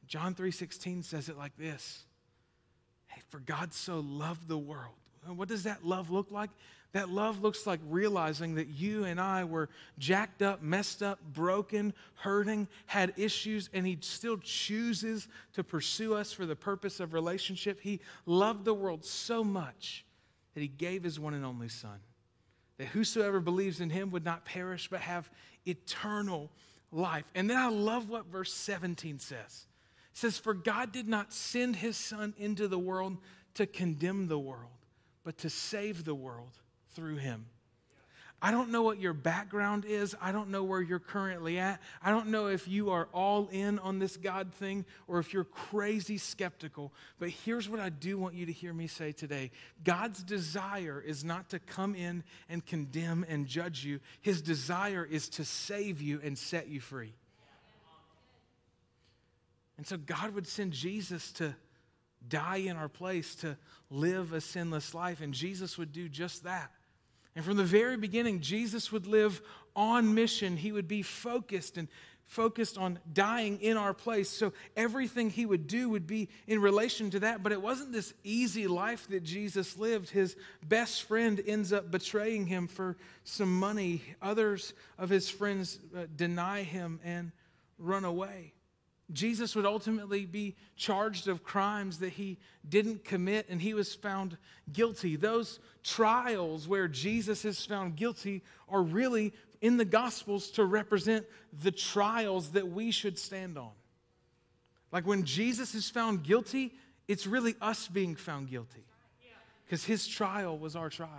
John 0.07 0.33
3:16 0.35 1.03
says 1.03 1.27
it 1.27 1.37
like 1.37 1.55
this. 1.57 2.05
Hey, 3.07 3.21
for 3.29 3.39
God 3.39 3.73
so 3.73 3.99
loved 3.99 4.47
the 4.47 4.57
world. 4.57 4.95
What 5.25 5.49
does 5.49 5.63
that 5.63 5.85
love 5.85 6.09
look 6.09 6.31
like? 6.31 6.49
That 6.93 7.09
love 7.09 7.41
looks 7.41 7.67
like 7.67 7.81
realizing 7.89 8.55
that 8.55 8.69
you 8.69 9.03
and 9.03 9.19
I 9.19 9.43
were 9.43 9.67
jacked 9.99 10.41
up, 10.41 10.61
messed 10.61 11.03
up, 11.03 11.19
broken, 11.33 11.93
hurting, 12.15 12.69
had 12.85 13.13
issues, 13.17 13.69
and 13.73 13.85
He 13.85 13.97
still 13.99 14.37
chooses 14.37 15.27
to 15.53 15.63
pursue 15.65 16.15
us 16.15 16.31
for 16.31 16.45
the 16.45 16.55
purpose 16.55 17.01
of 17.01 17.13
relationship. 17.13 17.81
He 17.81 17.99
loved 18.25 18.63
the 18.63 18.73
world 18.73 19.03
so 19.03 19.43
much 19.43 20.05
that 20.53 20.61
He 20.61 20.69
gave 20.69 21.03
His 21.03 21.19
one 21.19 21.33
and 21.33 21.43
only 21.43 21.67
Son 21.67 21.99
that 22.77 22.87
whosoever 22.87 23.39
believes 23.39 23.81
in 23.81 23.89
him 23.89 24.11
would 24.11 24.25
not 24.25 24.45
perish 24.45 24.87
but 24.87 25.01
have 25.01 25.29
eternal 25.67 26.51
life. 26.91 27.25
And 27.35 27.49
then 27.49 27.57
I 27.57 27.69
love 27.69 28.09
what 28.09 28.25
verse 28.27 28.53
17 28.53 29.19
says. 29.19 29.65
It 30.11 30.17
says, 30.17 30.37
For 30.37 30.53
God 30.53 30.91
did 30.91 31.07
not 31.07 31.33
send 31.33 31.77
his 31.77 31.97
son 31.97 32.33
into 32.37 32.67
the 32.67 32.79
world 32.79 33.17
to 33.55 33.65
condemn 33.65 34.27
the 34.27 34.39
world, 34.39 34.71
but 35.23 35.37
to 35.39 35.49
save 35.49 36.05
the 36.05 36.15
world 36.15 36.51
through 36.91 37.17
him. 37.17 37.45
I 38.39 38.51
don't 38.51 38.69
know 38.69 38.83
what 38.83 38.99
your 38.99 39.13
background 39.13 39.83
is. 39.83 40.15
I 40.21 40.31
don't 40.31 40.49
know 40.49 40.63
where 40.63 40.79
you're 40.79 40.99
currently 40.99 41.57
at. 41.57 41.81
I 42.03 42.11
don't 42.11 42.27
know 42.27 42.47
if 42.47 42.67
you 42.67 42.91
are 42.91 43.07
all 43.11 43.47
in 43.51 43.79
on 43.79 43.97
this 43.97 44.15
God 44.15 44.53
thing 44.53 44.85
or 45.07 45.17
if 45.17 45.33
you're 45.33 45.43
crazy 45.43 46.19
skeptical. 46.19 46.93
But 47.17 47.29
here's 47.29 47.67
what 47.67 47.79
I 47.79 47.89
do 47.89 48.19
want 48.19 48.35
you 48.35 48.45
to 48.45 48.51
hear 48.51 48.73
me 48.73 48.85
say 48.85 49.11
today 49.11 49.49
God's 49.83 50.21
desire 50.21 51.03
is 51.03 51.23
not 51.23 51.49
to 51.49 51.59
come 51.59 51.95
in 51.95 52.23
and 52.47 52.63
condemn 52.63 53.25
and 53.27 53.47
judge 53.47 53.83
you, 53.83 53.99
His 54.21 54.43
desire 54.43 55.07
is 55.09 55.29
to 55.29 55.43
save 55.43 55.99
you 55.99 56.21
and 56.23 56.37
set 56.37 56.67
you 56.67 56.79
free. 56.79 57.15
And 59.77 59.87
so 59.87 59.97
God 59.97 60.35
would 60.35 60.47
send 60.47 60.73
Jesus 60.73 61.31
to 61.33 61.55
die 62.27 62.57
in 62.57 62.77
our 62.77 62.89
place, 62.89 63.35
to 63.35 63.57
live 63.89 64.33
a 64.33 64.41
sinless 64.41 64.93
life, 64.93 65.21
and 65.21 65.33
Jesus 65.33 65.77
would 65.77 65.91
do 65.91 66.07
just 66.07 66.43
that. 66.43 66.71
And 67.37 67.45
from 67.45 67.55
the 67.55 67.63
very 67.63 67.97
beginning, 67.97 68.41
Jesus 68.41 68.91
would 68.91 69.05
live 69.05 69.43
on 69.75 70.15
mission. 70.15 70.57
He 70.57 70.71
would 70.71 70.87
be 70.87 71.03
focused 71.03 71.77
and 71.77 71.87
focused 72.25 72.79
on 72.79 72.97
dying 73.13 73.61
in 73.61 73.77
our 73.77 73.93
place. 73.93 74.27
So 74.27 74.53
everything 74.75 75.29
he 75.29 75.45
would 75.45 75.67
do 75.67 75.87
would 75.89 76.07
be 76.07 76.29
in 76.47 76.59
relation 76.59 77.11
to 77.11 77.19
that. 77.19 77.43
But 77.43 77.51
it 77.51 77.61
wasn't 77.61 77.91
this 77.91 78.11
easy 78.23 78.65
life 78.65 79.07
that 79.09 79.21
Jesus 79.23 79.77
lived. 79.77 80.09
His 80.09 80.35
best 80.65 81.03
friend 81.03 81.39
ends 81.45 81.71
up 81.71 81.91
betraying 81.91 82.47
him 82.47 82.67
for 82.67 82.97
some 83.23 83.59
money, 83.59 84.01
others 84.19 84.73
of 84.97 85.09
his 85.09 85.29
friends 85.29 85.77
uh, 85.95 86.07
deny 86.15 86.63
him 86.63 86.99
and 87.03 87.31
run 87.77 88.03
away. 88.03 88.55
Jesus 89.11 89.55
would 89.55 89.65
ultimately 89.65 90.25
be 90.25 90.55
charged 90.75 91.27
of 91.27 91.43
crimes 91.43 91.99
that 91.99 92.13
he 92.13 92.37
didn't 92.67 93.05
commit 93.05 93.47
and 93.49 93.61
he 93.61 93.73
was 93.73 93.95
found 93.95 94.37
guilty. 94.71 95.15
Those 95.15 95.59
trials 95.83 96.67
where 96.67 96.87
Jesus 96.87 97.45
is 97.45 97.65
found 97.65 97.95
guilty 97.95 98.43
are 98.67 98.81
really 98.81 99.33
in 99.61 99.77
the 99.77 99.85
Gospels 99.85 100.51
to 100.51 100.65
represent 100.65 101.25
the 101.63 101.71
trials 101.71 102.51
that 102.51 102.67
we 102.67 102.91
should 102.91 103.17
stand 103.17 103.57
on. 103.57 103.71
Like 104.91 105.07
when 105.07 105.23
Jesus 105.23 105.73
is 105.73 105.89
found 105.89 106.23
guilty, 106.23 106.73
it's 107.07 107.25
really 107.25 107.55
us 107.61 107.87
being 107.87 108.15
found 108.15 108.49
guilty 108.49 108.83
because 109.65 109.85
his 109.85 110.07
trial 110.07 110.57
was 110.57 110.75
our 110.75 110.89
trial. 110.89 111.09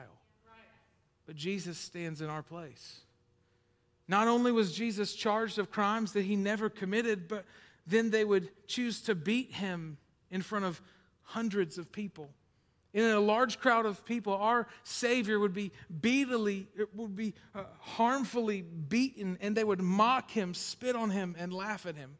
But 1.27 1.37
Jesus 1.37 1.79
stands 1.79 2.21
in 2.21 2.29
our 2.29 2.43
place. 2.43 3.01
Not 4.07 4.27
only 4.29 4.51
was 4.51 4.73
Jesus 4.73 5.15
charged 5.15 5.59
of 5.59 5.71
crimes 5.71 6.13
that 6.13 6.25
he 6.25 6.37
never 6.37 6.71
committed, 6.71 7.29
but 7.29 7.45
then 7.89 8.11
they 8.11 8.25
would 8.25 8.51
choose 8.67 9.01
to 9.03 9.15
beat 9.15 9.53
him 9.53 9.99
in 10.31 10.43
front 10.43 10.65
of 10.65 10.81
hundreds 11.23 11.79
of 11.79 11.91
people. 11.91 12.31
In 12.95 13.05
a 13.05 13.21
large 13.21 13.59
crowd 13.61 13.87
of 13.87 14.05
people, 14.05 14.33
our 14.33 14.67
Savior 14.83 15.39
would 15.39 15.53
be 15.53 15.73
beatily, 16.01 16.67
it 16.77 16.95
would 16.95 17.15
be 17.15 17.35
uh, 17.55 17.65
harmfully 17.81 18.63
beaten, 18.63 19.37
and 19.41 19.57
they 19.57 19.65
would 19.65 19.81
mock 19.81 20.31
him, 20.31 20.55
spit 20.55 20.97
on 20.97 21.11
him, 21.11 21.37
and 21.39 21.53
laugh 21.53 21.85
at 21.87 21.97
him. 21.97 22.17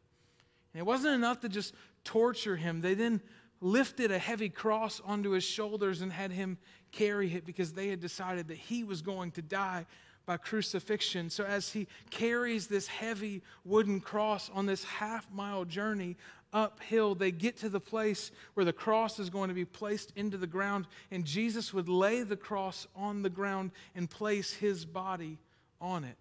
And 0.73 0.79
it 0.79 0.85
wasn't 0.85 1.15
enough 1.15 1.39
to 1.41 1.49
just 1.49 1.73
torture 2.03 2.55
him. 2.55 2.81
They 2.81 2.93
then 2.93 3.21
lifted 3.61 4.11
a 4.11 4.19
heavy 4.19 4.49
cross 4.49 5.01
onto 5.03 5.31
his 5.31 5.43
shoulders 5.43 6.01
and 6.01 6.13
had 6.13 6.31
him 6.31 6.57
carry 6.91 7.33
it 7.33 7.45
because 7.45 7.73
they 7.73 7.89
had 7.89 7.99
decided 7.99 8.47
that 8.47 8.57
he 8.57 8.83
was 8.83 9.01
going 9.01 9.31
to 9.31 9.41
die 9.41 9.85
by 10.29 10.37
crucifixion. 10.37 11.27
So, 11.31 11.43
as 11.43 11.71
he 11.71 11.87
carries 12.11 12.67
this 12.67 12.85
heavy 12.85 13.41
wooden 13.65 13.99
cross 13.99 14.51
on 14.53 14.67
this 14.67 14.83
half 14.83 15.27
mile 15.31 15.65
journey 15.65 16.17
uphill, 16.53 17.15
they 17.15 17.31
get 17.31 17.57
to 17.57 17.69
the 17.69 17.79
place 17.79 18.29
where 18.53 18.63
the 18.63 18.71
cross 18.71 19.17
is 19.17 19.31
going 19.31 19.47
to 19.47 19.55
be 19.55 19.65
placed 19.65 20.13
into 20.15 20.37
the 20.37 20.45
ground, 20.45 20.85
and 21.09 21.25
Jesus 21.25 21.73
would 21.73 21.89
lay 21.89 22.21
the 22.21 22.35
cross 22.35 22.85
on 22.95 23.23
the 23.23 23.29
ground 23.31 23.71
and 23.95 24.07
place 24.07 24.53
his 24.53 24.85
body 24.85 25.39
on 25.81 26.03
it. 26.03 26.17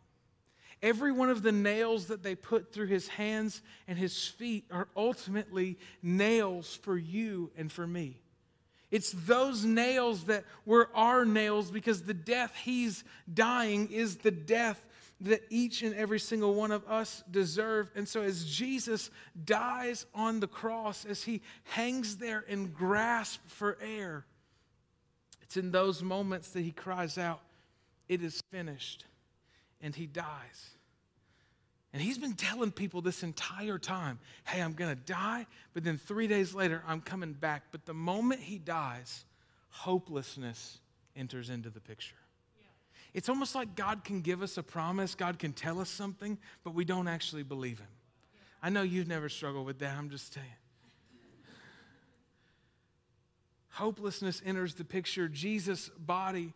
Every 0.83 1.13
one 1.13 1.29
of 1.29 1.43
the 1.43 1.53
nails 1.53 2.07
that 2.07 2.23
they 2.23 2.35
put 2.35 2.73
through 2.73 2.87
his 2.87 3.09
hands 3.09 3.61
and 3.87 3.99
his 3.99 4.27
feet 4.27 4.65
are 4.71 4.89
ultimately 4.97 5.77
nails 6.03 6.75
for 6.75 6.97
you 6.97 7.51
and 7.59 7.71
for 7.71 7.87
me. 7.87 8.23
It's 8.91 9.13
those 9.13 9.65
nails 9.65 10.25
that 10.25 10.45
were 10.65 10.89
our 10.95 11.25
nails 11.25 11.71
because 11.71 12.03
the 12.03 12.15
death 12.15 12.55
he's 12.63 13.05
dying 13.33 13.91
is 13.91 14.19
the 14.19 14.31
death 14.31 14.87
that 15.21 15.43
each 15.51 15.83
and 15.83 15.95
every 15.95 16.21
single 16.21 16.55
one 16.55 16.71
of 16.71 16.89
us 16.89 17.23
deserve. 17.31 17.91
And 17.95 18.09
so, 18.09 18.23
as 18.23 18.45
Jesus 18.45 19.11
dies 19.45 20.07
on 20.15 20.41
the 20.41 20.47
cross, 20.47 21.05
as 21.05 21.25
he 21.25 21.43
hangs 21.65 22.17
there 22.17 22.45
and 22.49 22.73
grasps 22.73 23.53
for 23.53 23.77
air, 23.83 24.25
it's 25.43 25.57
in 25.57 25.71
those 25.71 26.03
moments 26.03 26.51
that 26.51 26.61
he 26.61 26.73
cries 26.73 27.19
out, 27.19 27.41
It 28.09 28.23
is 28.23 28.43
finished. 28.51 29.05
And 29.81 29.95
he 29.95 30.07
dies. 30.07 30.78
And 31.93 32.03
he's 32.03 32.19
been 32.19 32.35
telling 32.35 32.71
people 32.71 33.01
this 33.01 33.23
entire 33.23 33.79
time 33.79 34.19
hey, 34.45 34.61
I'm 34.61 34.75
going 34.75 34.95
to 34.95 35.03
die, 35.03 35.47
but 35.75 35.85
then 35.85 35.99
three 35.99 36.27
days 36.27 36.55
later, 36.55 36.83
I'm 36.87 37.01
coming 37.01 37.33
back. 37.33 37.65
But 37.71 37.87
the 37.87 37.95
moment 37.95 38.41
he 38.41 38.59
dies, 38.59 39.25
hopelessness 39.71 40.79
enters 41.17 41.51
into 41.51 41.71
the 41.71 41.81
picture. 41.81 42.17
It's 43.15 43.29
almost 43.29 43.55
like 43.55 43.75
God 43.75 44.05
can 44.05 44.21
give 44.21 44.43
us 44.43 44.59
a 44.59 44.63
promise, 44.63 45.15
God 45.15 45.39
can 45.39 45.53
tell 45.53 45.81
us 45.81 45.89
something, 45.89 46.39
but 46.63 46.75
we 46.75 46.85
don't 46.85 47.09
actually 47.09 47.43
believe 47.43 47.79
him. 47.79 47.89
I 48.63 48.71
know 48.71 48.83
you've 48.83 49.09
never 49.09 49.29
struggled 49.29 49.67
with 49.67 49.79
that, 49.79 49.97
I'm 49.97 50.11
just 50.11 50.35
saying. 50.35 50.47
Hopelessness 53.71 54.43
enters 54.45 54.75
the 54.75 54.85
picture. 54.85 55.29
Jesus' 55.29 55.89
body, 55.97 56.53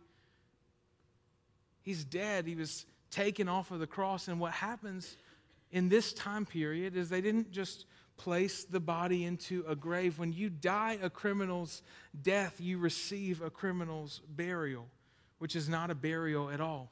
he's 1.81 2.03
dead. 2.03 2.45
He 2.45 2.55
was 2.55 2.85
taken 3.11 3.47
off 3.47 3.71
of 3.71 3.79
the 3.79 3.87
cross. 3.87 4.27
And 4.27 4.39
what 4.41 4.51
happens 4.51 5.15
in 5.73 5.89
this 5.89 6.13
time 6.13 6.45
period 6.45 6.95
is 6.95 7.09
they 7.09 7.19
didn't 7.19 7.51
just 7.51 7.85
place 8.15 8.63
the 8.63 8.79
body 8.79 9.25
into 9.25 9.65
a 9.67 9.75
grave. 9.75 10.19
When 10.19 10.31
you 10.31 10.49
die 10.49 10.99
a 11.01 11.09
criminal's 11.09 11.81
death, 12.21 12.61
you 12.61 12.77
receive 12.77 13.41
a 13.41 13.49
criminal's 13.49 14.21
burial, 14.29 14.87
which 15.39 15.55
is 15.55 15.67
not 15.67 15.89
a 15.89 15.95
burial 15.95 16.51
at 16.51 16.61
all. 16.61 16.91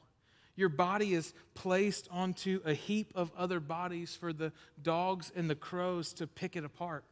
Your 0.56 0.68
body 0.68 1.14
is 1.14 1.32
placed 1.54 2.08
onto 2.10 2.60
a 2.64 2.74
heap 2.74 3.12
of 3.14 3.30
other 3.38 3.60
bodies 3.60 4.16
for 4.16 4.32
the 4.32 4.52
dogs 4.82 5.32
and 5.34 5.48
the 5.48 5.54
crows 5.54 6.12
to 6.14 6.26
pick 6.26 6.56
it 6.56 6.64
apart. 6.64 7.04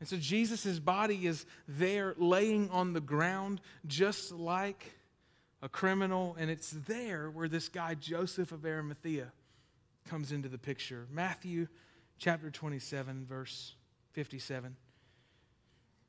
And 0.00 0.08
so 0.08 0.16
Jesus' 0.16 0.78
body 0.78 1.26
is 1.26 1.44
there 1.68 2.14
laying 2.16 2.70
on 2.70 2.94
the 2.94 3.00
ground 3.00 3.60
just 3.86 4.32
like 4.32 4.92
a 5.60 5.68
criminal, 5.68 6.34
and 6.38 6.50
it's 6.50 6.70
there 6.70 7.30
where 7.30 7.48
this 7.48 7.68
guy, 7.68 7.94
Joseph 7.94 8.52
of 8.52 8.64
Arimathea, 8.64 9.32
comes 10.08 10.32
into 10.32 10.48
the 10.48 10.58
picture. 10.58 11.06
Matthew 11.10 11.68
chapter 12.18 12.50
27, 12.50 13.26
verse 13.26 13.74
57 14.12 14.76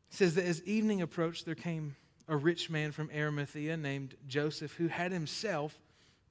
says 0.09 0.35
that 0.35 0.45
as 0.45 0.63
evening 0.63 1.01
approached, 1.01 1.45
there 1.45 1.55
came 1.55 1.95
a 2.27 2.35
rich 2.35 2.69
man 2.69 2.91
from 2.91 3.09
Arimathea 3.15 3.77
named 3.77 4.15
Joseph 4.27 4.73
who 4.73 4.87
had 4.87 5.11
himself 5.11 5.79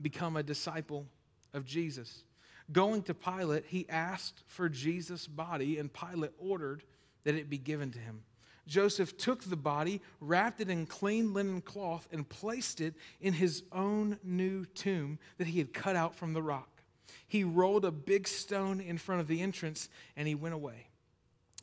become 0.00 0.36
a 0.36 0.42
disciple 0.42 1.06
of 1.52 1.64
Jesus. 1.64 2.24
Going 2.72 3.02
to 3.04 3.14
Pilate, 3.14 3.66
he 3.66 3.88
asked 3.88 4.42
for 4.46 4.68
Jesus' 4.68 5.26
body, 5.26 5.78
and 5.78 5.92
Pilate 5.92 6.32
ordered 6.38 6.82
that 7.24 7.34
it 7.34 7.48
be 7.48 7.58
given 7.58 7.90
to 7.92 7.98
him. 7.98 8.22
Joseph 8.66 9.16
took 9.16 9.44
the 9.44 9.56
body, 9.56 10.02
wrapped 10.20 10.60
it 10.60 10.68
in 10.68 10.86
clean 10.86 11.32
linen 11.32 11.60
cloth, 11.60 12.08
and 12.12 12.28
placed 12.28 12.80
it 12.80 12.94
in 13.20 13.32
his 13.32 13.62
own 13.72 14.18
new 14.22 14.64
tomb 14.66 15.18
that 15.38 15.46
he 15.46 15.58
had 15.58 15.72
cut 15.72 15.96
out 15.96 16.14
from 16.14 16.32
the 16.32 16.42
rock 16.42 16.77
he 17.26 17.44
rolled 17.44 17.84
a 17.84 17.90
big 17.90 18.28
stone 18.28 18.80
in 18.80 18.98
front 18.98 19.20
of 19.20 19.28
the 19.28 19.40
entrance 19.40 19.88
and 20.16 20.28
he 20.28 20.34
went 20.34 20.54
away. 20.54 20.88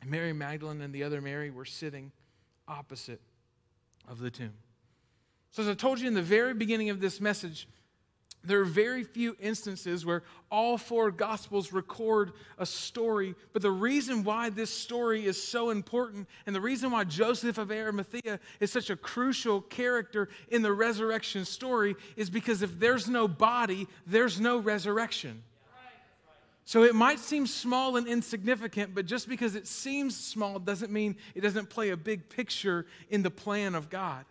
Mary 0.04 0.32
Magdalene 0.32 0.80
and 0.80 0.94
the 0.94 1.02
other 1.02 1.20
Mary 1.20 1.50
were 1.50 1.64
sitting 1.64 2.12
opposite 2.68 3.20
of 4.08 4.18
the 4.18 4.30
tomb. 4.30 4.54
So, 5.50 5.62
as 5.62 5.68
I 5.68 5.74
told 5.74 6.00
you 6.00 6.06
in 6.06 6.14
the 6.14 6.22
very 6.22 6.52
beginning 6.52 6.90
of 6.90 7.00
this 7.00 7.20
message, 7.20 7.66
there 8.46 8.60
are 8.60 8.64
very 8.64 9.02
few 9.02 9.36
instances 9.40 10.06
where 10.06 10.22
all 10.50 10.78
four 10.78 11.10
gospels 11.10 11.72
record 11.72 12.32
a 12.58 12.66
story, 12.66 13.34
but 13.52 13.62
the 13.62 13.70
reason 13.70 14.24
why 14.24 14.50
this 14.50 14.70
story 14.70 15.26
is 15.26 15.42
so 15.42 15.70
important 15.70 16.28
and 16.46 16.54
the 16.54 16.60
reason 16.60 16.90
why 16.90 17.04
Joseph 17.04 17.58
of 17.58 17.70
Arimathea 17.70 18.38
is 18.60 18.70
such 18.70 18.90
a 18.90 18.96
crucial 18.96 19.60
character 19.60 20.28
in 20.48 20.62
the 20.62 20.72
resurrection 20.72 21.44
story 21.44 21.96
is 22.16 22.30
because 22.30 22.62
if 22.62 22.78
there's 22.78 23.08
no 23.08 23.26
body, 23.26 23.88
there's 24.06 24.40
no 24.40 24.58
resurrection. 24.58 25.42
So 26.64 26.82
it 26.82 26.96
might 26.96 27.20
seem 27.20 27.46
small 27.46 27.96
and 27.96 28.08
insignificant, 28.08 28.92
but 28.92 29.06
just 29.06 29.28
because 29.28 29.54
it 29.54 29.68
seems 29.68 30.16
small 30.16 30.58
doesn't 30.58 30.90
mean 30.90 31.16
it 31.36 31.42
doesn't 31.42 31.70
play 31.70 31.90
a 31.90 31.96
big 31.96 32.28
picture 32.28 32.86
in 33.08 33.22
the 33.22 33.30
plan 33.30 33.76
of 33.76 33.88
God. 33.88 34.24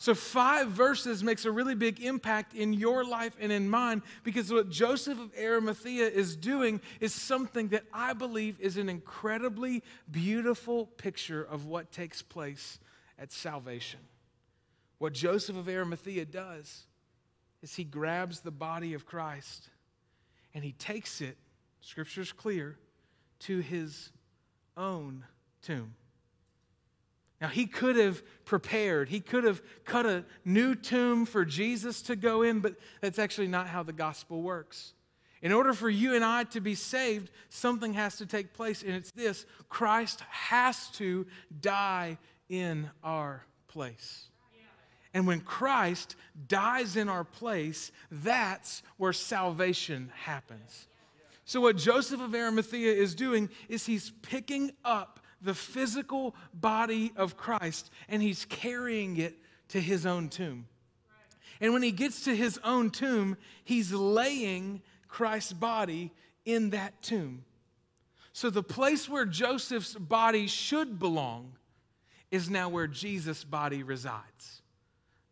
So, 0.00 0.14
five 0.14 0.68
verses 0.68 1.22
makes 1.22 1.44
a 1.44 1.52
really 1.52 1.74
big 1.74 2.00
impact 2.00 2.54
in 2.54 2.72
your 2.72 3.04
life 3.04 3.36
and 3.38 3.52
in 3.52 3.68
mine 3.68 4.00
because 4.24 4.50
what 4.50 4.70
Joseph 4.70 5.20
of 5.20 5.30
Arimathea 5.38 6.08
is 6.08 6.36
doing 6.36 6.80
is 7.00 7.12
something 7.12 7.68
that 7.68 7.84
I 7.92 8.14
believe 8.14 8.58
is 8.60 8.78
an 8.78 8.88
incredibly 8.88 9.82
beautiful 10.10 10.86
picture 10.86 11.42
of 11.42 11.66
what 11.66 11.92
takes 11.92 12.22
place 12.22 12.78
at 13.18 13.30
salvation. 13.30 14.00
What 14.96 15.12
Joseph 15.12 15.58
of 15.58 15.68
Arimathea 15.68 16.24
does 16.24 16.86
is 17.60 17.74
he 17.74 17.84
grabs 17.84 18.40
the 18.40 18.50
body 18.50 18.94
of 18.94 19.04
Christ 19.04 19.68
and 20.54 20.64
he 20.64 20.72
takes 20.72 21.20
it, 21.20 21.36
scripture's 21.82 22.32
clear, 22.32 22.78
to 23.40 23.58
his 23.58 24.12
own 24.78 25.24
tomb. 25.60 25.94
Now, 27.40 27.48
he 27.48 27.66
could 27.66 27.96
have 27.96 28.22
prepared, 28.44 29.08
he 29.08 29.20
could 29.20 29.44
have 29.44 29.62
cut 29.84 30.04
a 30.04 30.24
new 30.44 30.74
tomb 30.74 31.24
for 31.24 31.44
Jesus 31.44 32.02
to 32.02 32.16
go 32.16 32.42
in, 32.42 32.60
but 32.60 32.74
that's 33.00 33.18
actually 33.18 33.48
not 33.48 33.66
how 33.66 33.82
the 33.82 33.94
gospel 33.94 34.42
works. 34.42 34.92
In 35.42 35.52
order 35.52 35.72
for 35.72 35.88
you 35.88 36.14
and 36.14 36.22
I 36.22 36.44
to 36.44 36.60
be 36.60 36.74
saved, 36.74 37.30
something 37.48 37.94
has 37.94 38.18
to 38.18 38.26
take 38.26 38.52
place, 38.52 38.82
and 38.82 38.92
it's 38.92 39.10
this 39.12 39.46
Christ 39.70 40.20
has 40.28 40.88
to 40.92 41.26
die 41.60 42.18
in 42.50 42.90
our 43.02 43.46
place. 43.68 44.26
And 45.14 45.26
when 45.26 45.40
Christ 45.40 46.14
dies 46.46 46.96
in 46.96 47.08
our 47.08 47.24
place, 47.24 47.90
that's 48.10 48.82
where 48.96 49.12
salvation 49.12 50.12
happens. 50.14 50.86
So, 51.44 51.60
what 51.60 51.76
Joseph 51.76 52.20
of 52.20 52.34
Arimathea 52.34 52.92
is 52.92 53.14
doing 53.14 53.48
is 53.68 53.86
he's 53.86 54.12
picking 54.22 54.70
up 54.84 55.19
the 55.40 55.54
physical 55.54 56.34
body 56.52 57.12
of 57.16 57.36
Christ 57.36 57.90
and 58.08 58.22
he's 58.22 58.44
carrying 58.44 59.16
it 59.16 59.38
to 59.68 59.80
his 59.80 60.06
own 60.06 60.28
tomb. 60.28 60.66
And 61.60 61.72
when 61.72 61.82
he 61.82 61.92
gets 61.92 62.24
to 62.24 62.34
his 62.34 62.58
own 62.64 62.90
tomb, 62.90 63.36
he's 63.64 63.92
laying 63.92 64.82
Christ's 65.08 65.52
body 65.52 66.12
in 66.44 66.70
that 66.70 67.02
tomb. 67.02 67.44
So 68.32 68.48
the 68.48 68.62
place 68.62 69.08
where 69.08 69.26
Joseph's 69.26 69.94
body 69.94 70.46
should 70.46 70.98
belong 70.98 71.52
is 72.30 72.48
now 72.48 72.68
where 72.68 72.86
Jesus' 72.86 73.44
body 73.44 73.82
resides. 73.82 74.62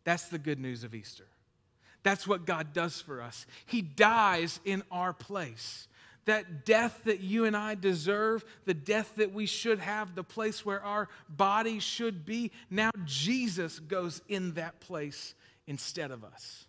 That's 0.03 0.29
the 0.29 0.37
good 0.37 0.59
news 0.59 0.83
of 0.83 0.93
Easter. 0.93 1.27
That's 2.03 2.27
what 2.27 2.45
God 2.45 2.73
does 2.73 3.01
for 3.01 3.21
us. 3.21 3.45
He 3.65 3.81
dies 3.81 4.59
in 4.63 4.83
our 4.91 5.13
place 5.13 5.87
that 6.29 6.65
death 6.65 7.01
that 7.05 7.19
you 7.19 7.45
and 7.45 7.55
I 7.55 7.75
deserve, 7.75 8.45
the 8.65 8.73
death 8.73 9.15
that 9.15 9.33
we 9.33 9.45
should 9.45 9.79
have, 9.79 10.15
the 10.15 10.23
place 10.23 10.65
where 10.65 10.83
our 10.83 11.09
body 11.27 11.79
should 11.79 12.25
be, 12.25 12.51
now 12.69 12.91
Jesus 13.05 13.79
goes 13.79 14.21
in 14.27 14.53
that 14.53 14.79
place 14.79 15.33
instead 15.67 16.11
of 16.11 16.23
us. 16.23 16.65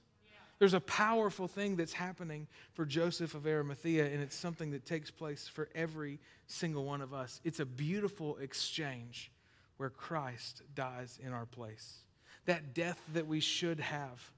There's 0.59 0.75
a 0.75 0.81
powerful 0.81 1.49
thing 1.49 1.77
that's 1.77 1.95
happening 1.95 2.47
for 2.75 2.85
Joseph 2.85 3.35
of 3.35 3.47
Arimathea, 3.47 4.05
and 4.05 4.23
it's 4.23 4.37
something 4.37 4.73
that 4.73 4.85
takes 4.85 5.11
place 5.11 5.49
for 5.49 5.69
every 5.75 6.21
single 6.47 6.85
one 6.85 7.01
of 7.01 7.15
us. 7.15 7.41
It's 7.45 7.61
a 7.61 7.67
beautiful 7.67 8.37
exchange 8.37 9.33
where 9.79 9.89
Christ 9.89 10.63
dies 10.75 11.19
in 11.25 11.33
our 11.33 11.47
place. 11.47 12.01
That 12.45 12.75
death 12.75 13.01
that 13.15 13.27
we 13.27 13.41
should 13.41 13.81
have, 13.81 14.31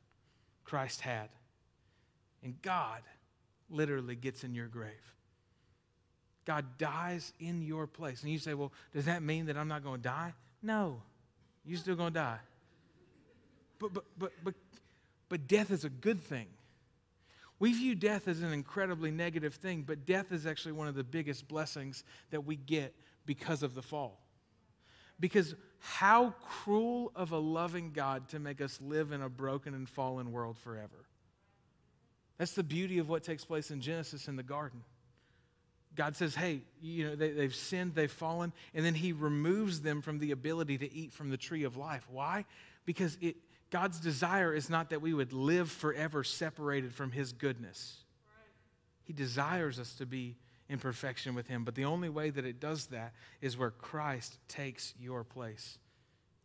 Christ 0.65 1.01
had. 1.01 1.29
And 2.45 2.61
God 2.63 3.01
literally 3.73 4.15
gets 4.15 4.45
in 4.45 4.55
your 4.55 4.69
grave. 4.69 5.15
God 6.45 6.79
dies 6.79 7.33
in 7.39 7.63
your 7.63 7.87
place. 7.87 8.23
And 8.23 8.33
you 8.33 8.39
say, 8.39 8.55
well, 8.55 8.73
does 8.93 9.05
that 9.05 9.23
mean 9.23 9.47
that 9.47 9.57
I'm 9.57 9.69
not 9.69 9.85
going 9.85 10.03
to 10.03 10.09
die? 10.09 10.35
No, 10.63 11.01
you're 11.65 11.79
still 11.79 11.95
going 11.95 12.13
to 12.13 12.21
die. 12.21 12.39
But, 13.79 13.95
but, 13.95 14.05
but, 14.19 14.33
but, 14.45 14.55
but 15.29 15.47
death 15.47 15.71
is 15.71 15.85
a 15.85 15.89
good 15.89 16.21
thing. 16.21 16.47
We 17.59 17.73
view 17.73 17.95
death 17.95 18.27
as 18.27 18.43
an 18.43 18.53
incredibly 18.53 19.13
negative 19.13 19.55
thing, 19.55 19.83
but 19.87 20.05
death 20.05 20.33
is 20.33 20.47
actually 20.47 20.73
one 20.73 20.89
of 20.89 20.97
the 20.97 21.05
biggest 21.05 21.47
blessings 21.47 22.03
that 22.31 22.45
we 22.45 22.57
get 22.57 22.93
because 23.25 23.63
of 23.63 23.75
the 23.75 23.83
fall. 23.83 24.19
Because 25.21 25.55
how 25.79 26.35
cruel 26.41 27.13
of 27.15 27.31
a 27.31 27.39
loving 27.39 27.93
God 27.93 28.29
to 28.31 28.41
make 28.41 28.61
us 28.61 28.81
live 28.81 29.13
in 29.13 29.23
a 29.23 29.29
broken 29.29 29.75
and 29.75 29.89
fallen 29.89 30.33
world 30.33 30.59
forever. 30.59 31.07
That's 32.39 32.53
the 32.53 32.63
beauty 32.63 32.99
of 32.99 33.09
what 33.09 33.23
takes 33.23 33.45
place 33.45 33.71
in 33.71 33.81
Genesis 33.81 34.29
in 34.29 34.37
the 34.37 34.43
garden. 34.43 34.83
God 35.95 36.17
says, 36.17 36.35
hey, 36.35 36.63
you 36.81 37.09
know, 37.09 37.17
they, 37.17 37.43
have 37.43 37.55
sinned, 37.55 37.95
they've 37.95 38.11
fallen, 38.11 38.53
and 38.75 38.85
then 38.85 38.95
he 38.95 39.13
removes 39.13 39.83
them 39.83 40.01
from 40.01 40.19
the 40.19 40.31
ability 40.31 40.79
to 40.79 40.93
eat 40.93 41.13
from 41.13 41.31
the 41.31 41.37
tree 41.37 41.65
of 41.65 41.77
life. 41.77 42.07
Why? 42.11 42.47
Because 42.87 43.19
it, 43.21 43.37
God's 43.71 44.01
desire 44.01 44.55
is 44.55 44.71
not 44.71 44.91
that 44.91 45.03
we 45.03 45.13
would 45.13 45.33
live 45.33 45.71
forever 45.71 46.25
separated 46.25 46.95
from 46.95 47.11
his 47.11 47.33
goodness. 47.33 47.99
He 49.05 49.13
desires 49.13 49.79
us 49.79 49.95
to 49.97 50.07
be 50.07 50.37
in 50.69 50.79
perfection 50.79 51.35
with 51.35 51.49
him, 51.49 51.65
but 51.65 51.75
the 51.75 51.85
only 51.85 52.09
way 52.09 52.31
that 52.31 52.47
it 52.47 52.59
does 52.59 52.87
that 52.87 53.13
is 53.43 53.59
where 53.59 53.71
Christ 53.71 54.39
takes 54.49 54.95
your 54.99 55.25
place. 55.25 55.79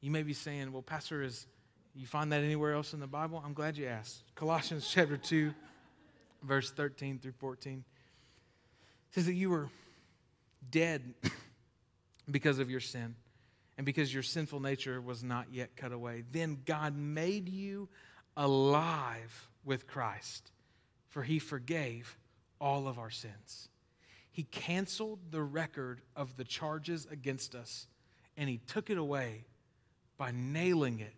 You 0.01 0.11
may 0.11 0.23
be 0.23 0.33
saying, 0.33 0.71
well, 0.73 0.81
Pastor, 0.81 1.23
is 1.23 1.47
you 1.95 2.05
find 2.05 2.31
that 2.31 2.43
anywhere 2.43 2.73
else 2.73 2.93
in 2.93 2.99
the 2.99 3.07
Bible? 3.07 3.41
I'm 3.43 3.53
glad 3.53 3.77
you 3.77 3.87
asked. 3.87 4.23
Colossians 4.35 4.89
chapter 4.89 5.17
2 5.17 5.53
verse 6.43 6.71
13 6.71 7.19
through 7.19 7.33
14 7.33 7.83
says 9.11 9.25
that 9.25 9.33
you 9.33 9.49
were 9.49 9.69
dead 10.69 11.13
because 12.31 12.59
of 12.59 12.69
your 12.69 12.79
sin 12.79 13.15
and 13.77 13.85
because 13.85 14.13
your 14.13 14.23
sinful 14.23 14.59
nature 14.59 14.99
was 15.01 15.23
not 15.23 15.47
yet 15.51 15.75
cut 15.75 15.91
away. 15.91 16.23
Then 16.31 16.59
God 16.65 16.95
made 16.95 17.47
you 17.49 17.89
alive 18.35 19.49
with 19.63 19.87
Christ, 19.87 20.51
for 21.09 21.23
he 21.23 21.39
forgave 21.39 22.17
all 22.59 22.87
of 22.87 22.99
our 22.99 23.09
sins. 23.09 23.69
He 24.31 24.43
canceled 24.43 25.19
the 25.31 25.41
record 25.41 26.01
of 26.15 26.37
the 26.37 26.43
charges 26.43 27.07
against 27.09 27.55
us 27.55 27.87
and 28.37 28.47
he 28.47 28.59
took 28.67 28.89
it 28.89 28.97
away 28.97 29.45
by 30.17 30.31
nailing 30.31 30.99
it 30.99 31.13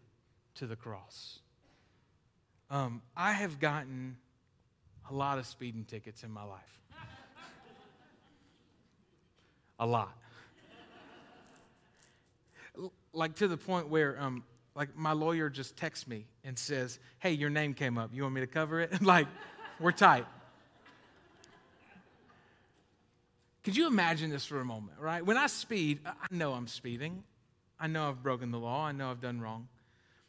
to 0.55 0.65
the 0.65 0.75
cross. 0.75 1.39
Um, 2.71 3.01
I 3.15 3.33
have 3.33 3.59
gotten 3.59 4.17
a 5.09 5.13
lot 5.13 5.37
of 5.37 5.45
speeding 5.45 5.85
tickets 5.85 6.23
in 6.23 6.31
my 6.31 6.43
life. 6.43 6.79
a 9.79 9.85
lot. 9.85 10.15
Like 13.13 13.35
to 13.35 13.47
the 13.47 13.57
point 13.57 13.89
where, 13.89 14.19
um, 14.21 14.43
like 14.75 14.95
my 14.95 15.13
lawyer 15.13 15.49
just 15.49 15.75
texts 15.75 16.07
me 16.07 16.25
and 16.43 16.57
says, 16.57 16.99
"Hey, 17.19 17.31
your 17.31 17.49
name 17.49 17.73
came 17.73 17.97
up. 17.97 18.11
You 18.13 18.23
want 18.23 18.35
me 18.35 18.41
to 18.41 18.47
cover 18.47 18.79
it?" 18.79 19.01
like, 19.01 19.27
we're 19.79 19.91
tight. 19.91 20.25
Could 23.63 23.75
you 23.75 23.87
imagine 23.87 24.29
this 24.29 24.45
for 24.45 24.59
a 24.59 24.65
moment, 24.65 24.99
right? 24.99 25.25
When 25.25 25.37
I 25.37 25.47
speed, 25.47 25.99
I 26.05 26.13
know 26.31 26.53
I'm 26.53 26.67
speeding. 26.67 27.23
I 27.79 27.87
know 27.87 28.09
I've 28.09 28.23
broken 28.23 28.51
the 28.51 28.59
law. 28.59 28.85
I 28.85 28.91
know 28.91 29.09
I've 29.11 29.21
done 29.21 29.41
wrong. 29.41 29.67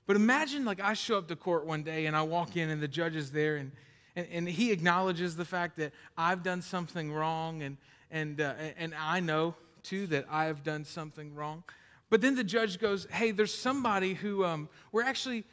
But 0.06 0.16
imagine 0.16 0.64
like 0.64 0.80
I 0.80 0.94
show 0.94 1.18
up 1.18 1.28
to 1.28 1.36
court 1.36 1.66
one 1.66 1.82
day 1.82 2.06
and 2.06 2.16
I 2.16 2.22
walk 2.22 2.56
in 2.56 2.70
and 2.70 2.82
the 2.82 2.88
judge 2.88 3.14
is 3.14 3.30
there 3.30 3.56
and 3.56 3.70
and, 4.16 4.26
and 4.30 4.48
he 4.48 4.72
acknowledges 4.72 5.36
the 5.36 5.44
fact 5.44 5.76
that 5.78 5.92
I've 6.16 6.42
done 6.42 6.62
something 6.62 7.12
wrong, 7.12 7.62
and, 7.62 7.76
and, 8.10 8.40
uh, 8.40 8.54
and 8.76 8.94
I 8.94 9.20
know 9.20 9.54
too 9.82 10.06
that 10.08 10.26
I 10.30 10.46
have 10.46 10.62
done 10.62 10.84
something 10.84 11.34
wrong. 11.34 11.64
But 12.10 12.20
then 12.20 12.34
the 12.34 12.44
judge 12.44 12.78
goes, 12.78 13.06
Hey, 13.10 13.30
there's 13.30 13.54
somebody 13.54 14.14
who 14.14 14.44
um, 14.44 14.68
we're 14.92 15.04
actually. 15.04 15.44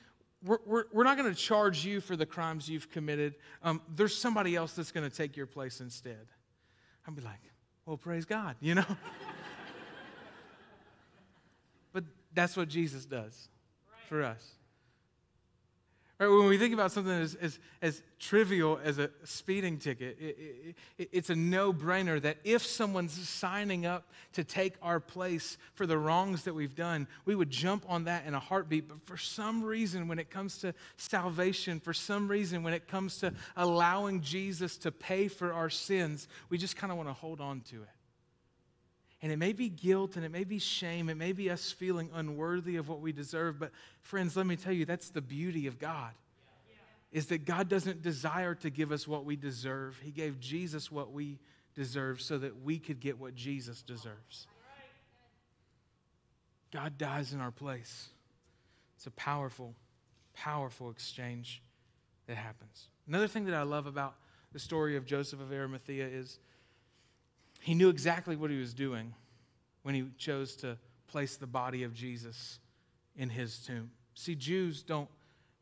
We're, 0.45 0.59
we're, 0.67 0.83
we're 0.93 1.03
not 1.03 1.17
going 1.17 1.33
to 1.33 1.35
charge 1.35 1.83
you 1.83 1.99
for 1.99 2.15
the 2.15 2.27
crimes 2.27 2.69
you've 2.69 2.91
committed. 2.91 3.33
Um, 3.63 3.81
there's 3.95 4.15
somebody 4.15 4.55
else 4.55 4.73
that's 4.73 4.91
going 4.91 5.09
to 5.09 5.13
take 5.13 5.35
your 5.35 5.47
place 5.47 5.81
instead. 5.81 6.27
I'd 7.07 7.15
be 7.15 7.23
like, 7.23 7.39
well, 7.87 7.97
praise 7.97 8.23
God, 8.23 8.55
you 8.59 8.75
know? 8.75 8.85
but 11.91 12.03
that's 12.35 12.55
what 12.55 12.69
Jesus 12.69 13.05
does 13.05 13.49
for 14.07 14.23
us. 14.23 14.56
Right, 16.19 16.29
when 16.29 16.47
we 16.47 16.57
think 16.57 16.73
about 16.73 16.91
something 16.91 17.13
as, 17.13 17.35
as, 17.35 17.59
as 17.79 18.01
trivial 18.17 18.79
as 18.83 18.97
a 18.97 19.11
speeding 19.23 19.77
ticket, 19.77 20.17
it, 20.19 20.75
it, 20.97 21.09
it's 21.11 21.29
a 21.29 21.35
no 21.35 21.71
brainer 21.71 22.19
that 22.19 22.37
if 22.43 22.65
someone's 22.65 23.13
signing 23.29 23.85
up 23.85 24.11
to 24.33 24.43
take 24.43 24.73
our 24.81 24.99
place 24.99 25.59
for 25.75 25.85
the 25.85 25.95
wrongs 25.95 26.43
that 26.45 26.55
we've 26.55 26.73
done, 26.73 27.07
we 27.25 27.35
would 27.35 27.51
jump 27.51 27.85
on 27.87 28.05
that 28.05 28.25
in 28.25 28.33
a 28.33 28.39
heartbeat. 28.39 28.87
But 28.87 29.05
for 29.05 29.15
some 29.15 29.63
reason, 29.63 30.07
when 30.07 30.17
it 30.17 30.31
comes 30.31 30.57
to 30.59 30.73
salvation, 30.95 31.79
for 31.79 31.93
some 31.93 32.27
reason, 32.27 32.63
when 32.63 32.73
it 32.73 32.87
comes 32.87 33.19
to 33.19 33.31
allowing 33.55 34.21
Jesus 34.21 34.75
to 34.77 34.91
pay 34.91 35.27
for 35.27 35.53
our 35.53 35.69
sins, 35.69 36.27
we 36.49 36.57
just 36.57 36.75
kind 36.75 36.91
of 36.91 36.97
want 36.97 37.09
to 37.09 37.13
hold 37.13 37.39
on 37.39 37.61
to 37.69 37.83
it. 37.83 37.96
And 39.21 39.31
it 39.31 39.37
may 39.37 39.53
be 39.53 39.69
guilt 39.69 40.15
and 40.15 40.23
it 40.23 40.31
may 40.31 40.43
be 40.43 40.59
shame. 40.59 41.09
It 41.09 41.17
may 41.17 41.31
be 41.31 41.49
us 41.49 41.71
feeling 41.71 42.09
unworthy 42.13 42.75
of 42.75 42.87
what 42.87 43.01
we 43.01 43.11
deserve. 43.11 43.59
But, 43.59 43.71
friends, 44.01 44.37
let 44.37 44.45
me 44.45 44.55
tell 44.55 44.73
you, 44.73 44.85
that's 44.85 45.09
the 45.09 45.21
beauty 45.21 45.67
of 45.67 45.79
God. 45.79 46.11
Is 47.11 47.27
that 47.27 47.45
God 47.45 47.69
doesn't 47.69 48.01
desire 48.01 48.53
to 48.55 48.69
give 48.69 48.91
us 48.91 49.07
what 49.07 49.25
we 49.25 49.35
deserve. 49.35 49.99
He 50.03 50.11
gave 50.11 50.39
Jesus 50.39 50.91
what 50.91 51.11
we 51.11 51.39
deserve 51.73 52.21
so 52.21 52.37
that 52.37 52.61
we 52.61 52.79
could 52.79 52.99
get 52.99 53.17
what 53.17 53.33
Jesus 53.33 53.81
deserves. 53.81 54.45
God 56.71 56.97
dies 56.97 57.33
in 57.33 57.39
our 57.39 57.51
place. 57.51 58.09
It's 58.97 59.07
a 59.07 59.11
powerful 59.11 59.73
Powerful 60.37 60.91
exchange 60.91 61.63
that 62.27 62.37
happens. 62.37 62.89
Another 63.07 63.27
thing 63.27 63.45
that 63.45 63.55
I 63.55 63.63
love 63.63 63.87
about 63.87 64.17
the 64.53 64.59
story 64.59 64.95
of 64.95 65.03
Joseph 65.03 65.41
of 65.41 65.51
Arimathea 65.51 66.07
is 66.07 66.37
he 67.61 67.73
knew 67.73 67.89
exactly 67.89 68.35
what 68.35 68.49
he 68.49 68.57
was 68.57 68.73
doing 68.73 69.13
when 69.83 69.95
he 69.95 70.05
chose 70.17 70.55
to 70.57 70.77
place 71.07 71.37
the 71.37 71.47
body 71.47 71.83
of 71.83 71.93
Jesus 71.93 72.59
in 73.15 73.29
his 73.29 73.59
tomb. 73.59 73.91
See, 74.13 74.35
Jews 74.35 74.83
don't 74.83 75.09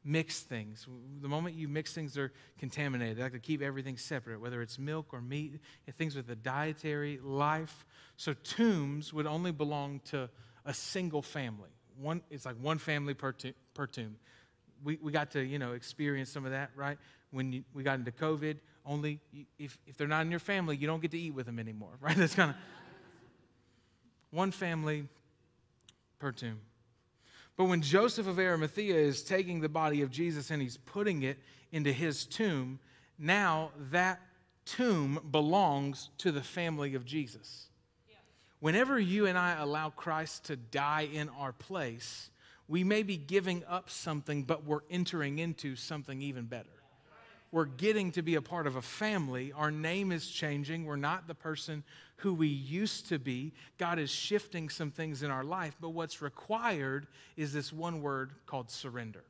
mix 0.03 0.41
things. 0.41 0.88
The 1.21 1.27
moment 1.27 1.55
you 1.55 1.67
mix 1.67 1.93
things, 1.93 2.13
they're 2.13 2.31
contaminated. 2.60 3.17
They 3.17 3.23
like 3.23 3.31
to 3.34 3.39
keep 3.39 3.62
everything 3.62 3.97
separate, 3.97 4.39
whether 4.39 4.62
it's 4.62 4.77
milk 4.77 5.08
or 5.12 5.21
meat, 5.21 5.60
things 5.97 6.15
with 6.15 6.29
a 6.29 6.36
dietary 6.36 7.19
life. 7.23 7.86
So 8.15 8.34
tombs 8.34 9.12
would 9.13 9.25
only 9.25 9.51
belong 9.51 10.01
to 10.12 10.29
a 10.63 10.73
single 10.73 11.21
family. 11.21 11.69
One, 11.99 12.21
it's 12.29 12.45
like 12.45 12.55
one 12.62 12.77
family 12.77 13.13
per, 13.13 13.34
per 13.73 13.88
tomb. 13.88 14.15
We, 14.84 14.99
we 15.01 15.12
got 15.12 15.31
to, 15.31 15.43
you 15.43 15.58
know, 15.58 15.73
experience 15.73 16.29
some 16.29 16.45
of 16.45 16.51
that, 16.51 16.69
right? 16.75 16.97
When 17.31 17.51
you, 17.51 17.63
we 17.73 17.81
got 17.81 17.97
into 17.97 18.12
COVID, 18.12 18.58
only 18.86 19.19
if, 19.58 19.78
if 19.88 19.98
they're 19.98 20.08
not 20.08 20.21
in 20.26 20.32
your 20.32 20.39
family, 20.39 20.76
you 20.78 20.88
don't 20.88 21.02
get 21.02 21.12
to 21.12 21.19
eat 21.19 21.34
with 21.34 21.45
them 21.45 21.60
anymore, 21.60 21.93
right? 22.02 22.15
That's 22.15 22.36
kind 22.36 22.52
of 22.52 22.58
one 24.32 24.52
family 24.52 25.08
per 26.19 26.32
tomb. 26.32 26.60
But 27.58 27.65
when 27.65 27.82
Joseph 27.82 28.28
of 28.28 28.38
Arimathea 28.38 28.95
is 28.95 29.24
taking 29.24 29.62
the 29.62 29.69
body 29.69 30.02
of 30.02 30.12
Jesus 30.12 30.52
and 30.52 30.62
he's 30.62 30.78
putting 30.78 31.24
it 31.24 31.39
into 31.71 31.93
his 31.93 32.26
tomb, 32.26 32.80
now 33.17 33.71
that 33.91 34.19
tomb 34.65 35.19
belongs 35.32 36.10
to 36.17 36.32
the 36.32 36.41
family 36.41 36.95
of 36.95 37.06
Jesus. 37.06 37.67
Whenever 38.60 39.00
you 39.00 39.26
and 39.26 39.38
I 39.38 39.60
allow 39.60 39.89
Christ 39.89 40.45
to 40.45 40.56
die 40.56 41.08
in 41.13 41.30
our 41.30 41.54
place, 41.54 42.30
we 42.67 42.84
may 42.84 43.04
be 43.04 43.15
giving 43.15 43.63
up 43.65 43.89
something, 43.89 44.43
but 44.43 44.65
we're 44.65 44.80
entering 44.89 45.39
into 45.39 45.76
something 45.76 46.21
even 46.21 46.45
better 46.45 46.69
we're 47.56 47.63
getting 47.63 48.12
to 48.12 48.22
be 48.22 48.36
a 48.36 48.41
part 48.41 48.68
of 48.68 48.76
a 48.76 48.82
family. 48.82 49.54
Our 49.56 49.72
name 49.72 50.12
is 50.12 50.28
changing. 50.28 50.84
We're 50.84 50.98
not 50.98 51.26
the 51.26 51.34
person 51.34 51.86
who 52.18 52.34
we 52.34 52.50
used 52.50 53.08
to 53.08 53.18
be. 53.18 53.54
God 53.78 53.98
is 53.98 54.10
shifting 54.10 54.68
some 54.68 54.91
things 54.91 55.24
in 55.24 55.32
our 55.32 55.46
life, 55.46 55.78
but 55.80 55.91
what's 55.91 56.22
required 56.22 57.08
is 57.38 57.54
this 57.54 57.72
one 57.72 58.02
word 58.02 58.34
called 58.46 58.70
surrender. 58.70 59.24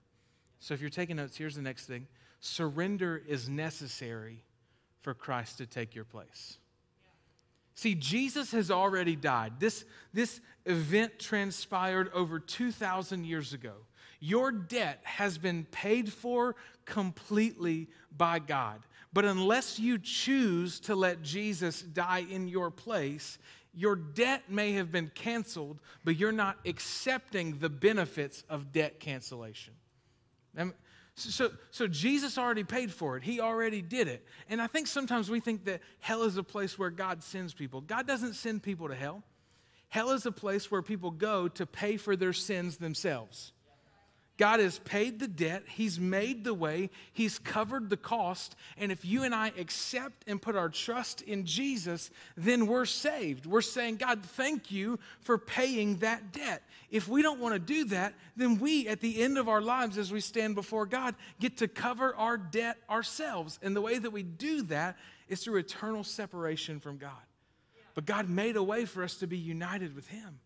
So 0.60 0.74
if 0.74 0.82
you're 0.82 0.90
taking 0.90 1.18
notes, 1.18 1.38
here's 1.38 1.56
the 1.56 1.62
next 1.62 1.86
thing 1.86 2.08
surrender 2.40 3.22
is 3.28 3.48
necessary 3.48 4.42
for 5.02 5.14
Christ 5.14 5.60
to 5.60 5.68
take 5.68 5.94
your 5.94 6.04
place. 6.04 6.58
See, 7.76 7.94
Jesus 7.94 8.54
has 8.54 8.72
already 8.72 9.16
died. 9.16 9.60
This, 9.60 9.86
this 10.16 10.42
event 10.66 11.20
transpired 11.20 12.10
over 12.12 12.40
2,000 12.40 13.24
years 13.24 13.54
ago. 13.54 13.74
Your 14.20 14.52
debt 14.52 15.00
has 15.04 15.38
been 15.38 15.66
paid 15.66 16.12
for 16.12 16.56
completely 16.86 17.90
by 18.16 18.40
God. 18.40 18.82
But 19.14 19.26
unless 19.26 19.80
you 19.80 19.98
choose 19.98 20.80
to 20.82 20.96
let 20.96 21.22
Jesus 21.22 21.82
die 21.82 22.26
in 22.30 22.48
your 22.48 22.70
place, 22.70 23.38
your 23.74 23.96
debt 23.96 24.44
may 24.50 24.74
have 24.74 24.92
been 24.92 25.12
canceled, 25.14 25.80
but 26.04 26.18
you're 26.18 26.32
not 26.32 26.58
accepting 26.66 27.60
the 27.60 27.70
benefits 27.70 28.44
of 28.50 28.72
debt 28.72 29.00
cancellation. 29.00 29.74
So, 31.16 31.52
so 31.72 31.88
Jesus 31.88 32.38
already 32.38 32.66
paid 32.66 32.92
for 32.92 33.16
it. 33.16 33.24
He 33.24 33.40
already 33.40 33.82
did 33.82 34.08
it. 34.10 34.26
And 34.50 34.62
I 34.62 34.68
think 34.68 34.88
sometimes 34.88 35.30
we 35.30 35.40
think 35.40 35.64
that 35.66 35.82
hell 36.00 36.24
is 36.24 36.36
a 36.36 36.44
place 36.44 36.78
where 36.78 36.90
God 36.90 37.24
sends 37.24 37.54
people. 37.54 37.80
God 37.82 38.06
doesn't 38.06 38.34
send 38.34 38.64
people 38.64 38.90
to 38.90 38.96
hell. 38.96 39.24
Hell 39.88 40.12
is 40.12 40.26
a 40.26 40.32
place 40.32 40.70
where 40.70 40.82
people 40.82 41.12
go 41.12 41.48
to 41.48 41.66
pay 41.66 41.96
for 41.96 42.18
their 42.18 42.34
sins 42.34 42.78
themselves. 42.78 43.54
God 44.38 44.60
has 44.60 44.80
paid 44.80 45.20
the 45.20 45.28
debt, 45.28 45.64
He's 45.68 46.00
made 46.00 46.44
the 46.44 46.54
way, 46.54 46.90
He's 47.14 47.40
covered 47.40 47.90
the 47.90 47.98
cost. 47.98 48.56
And 48.78 48.92
if 48.92 49.06
you 49.06 49.24
and 49.24 49.34
I 49.34 49.54
accept 49.58 50.24
and 50.28 50.42
put 50.42 50.56
our 50.56 50.68
trust 50.68 51.22
in 51.22 51.46
Jesus, 51.46 52.10
then 52.36 52.68
we're 52.68 52.86
saved. 52.86 53.46
We're 53.46 53.62
saying, 53.62 53.98
God, 53.98 54.24
thank 54.24 54.72
you 54.72 55.00
for 55.22 55.38
paying 55.38 55.98
that 55.98 56.34
debt. 56.34 56.64
If 56.92 57.08
we 57.08 57.22
don't 57.22 57.40
want 57.40 57.54
to 57.54 57.60
do 57.60 57.86
that, 57.86 58.14
then 58.36 58.60
we, 58.60 58.88
at 58.88 59.00
the 59.00 59.22
end 59.22 59.38
of 59.38 59.48
our 59.48 59.62
lives, 59.62 59.98
as 59.98 60.12
we 60.12 60.20
stand 60.20 60.56
before 60.56 60.86
God, 60.86 61.16
get 61.40 61.58
to 61.58 61.68
cover 61.68 62.14
our 62.16 62.38
debt 62.38 62.78
ourselves. 62.90 63.58
And 63.62 63.76
the 63.76 63.82
way 63.82 63.98
that 63.98 64.12
we 64.12 64.24
do 64.24 64.64
that 64.64 64.98
is 65.30 65.44
through 65.44 65.58
eternal 65.58 66.04
separation 66.04 66.80
from 66.80 66.98
God. 66.98 67.12
But 67.94 68.06
God 68.06 68.30
made 68.30 68.58
a 68.58 68.64
way 68.64 68.84
for 68.84 69.04
us 69.04 69.16
to 69.16 69.28
be 69.28 69.38
united 69.38 69.96
with 69.96 70.08
Him. 70.08 70.40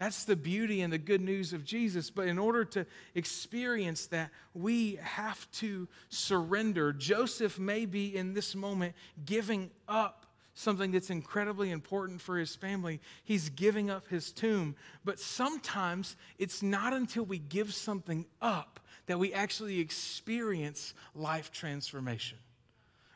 That's 0.00 0.24
the 0.24 0.36
beauty 0.36 0.80
and 0.80 0.92
the 0.92 0.98
good 0.98 1.20
news 1.20 1.52
of 1.52 1.64
Jesus. 1.64 2.10
But 2.10 2.26
in 2.26 2.38
order 2.38 2.64
to 2.66 2.86
experience 3.14 4.06
that, 4.08 4.30
we 4.52 4.98
have 5.02 5.50
to 5.52 5.88
surrender. 6.08 6.92
Joseph 6.92 7.58
may 7.58 7.86
be 7.86 8.16
in 8.16 8.34
this 8.34 8.54
moment 8.54 8.94
giving 9.24 9.70
up 9.88 10.26
something 10.54 10.92
that's 10.92 11.10
incredibly 11.10 11.70
important 11.70 12.20
for 12.20 12.38
his 12.38 12.54
family. 12.56 13.00
He's 13.24 13.48
giving 13.50 13.90
up 13.90 14.08
his 14.08 14.32
tomb. 14.32 14.76
But 15.04 15.18
sometimes 15.20 16.16
it's 16.38 16.62
not 16.62 16.92
until 16.92 17.24
we 17.24 17.38
give 17.38 17.74
something 17.74 18.26
up 18.40 18.80
that 19.06 19.18
we 19.18 19.32
actually 19.32 19.80
experience 19.80 20.94
life 21.14 21.52
transformation. 21.52 22.38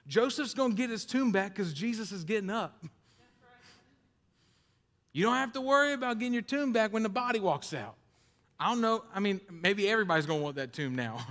Joseph's 0.07 0.55
going 0.55 0.73
to 0.73 0.77
get 0.77 0.91
his 0.91 1.05
tomb 1.05 1.33
back 1.33 1.55
because 1.55 1.73
Jesus 1.73 2.13
is 2.13 2.25
getting 2.25 2.51
up. 2.51 2.85
You 5.19 5.25
don't 5.25 5.35
have 5.35 5.55
to 5.55 5.61
worry 5.61 5.95
about 5.95 6.21
getting 6.21 6.33
your 6.33 6.43
tomb 6.43 6.73
back 6.73 6.93
when 6.93 7.03
the 7.03 7.09
body 7.09 7.41
walks 7.41 7.75
out. 7.75 7.97
I 8.57 8.69
don't 8.69 8.81
know. 8.81 9.03
I 9.13 9.19
mean, 9.19 9.41
maybe 9.51 9.91
everybody's 9.91 10.27
going 10.27 10.39
to 10.39 10.45
want 10.45 10.55
that 10.55 10.73
tomb 10.73 10.95
now. 10.95 11.27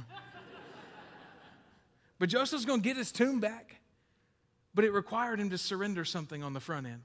but 2.19 2.27
Joseph's 2.27 2.65
going 2.65 2.81
to 2.81 2.83
get 2.83 2.97
his 2.97 3.13
tomb 3.13 3.39
back, 3.39 3.77
but 4.75 4.83
it 4.83 4.91
required 4.91 5.39
him 5.39 5.51
to 5.51 5.57
surrender 5.57 6.03
something 6.03 6.43
on 6.43 6.51
the 6.51 6.59
front 6.59 6.85
end. 6.85 7.03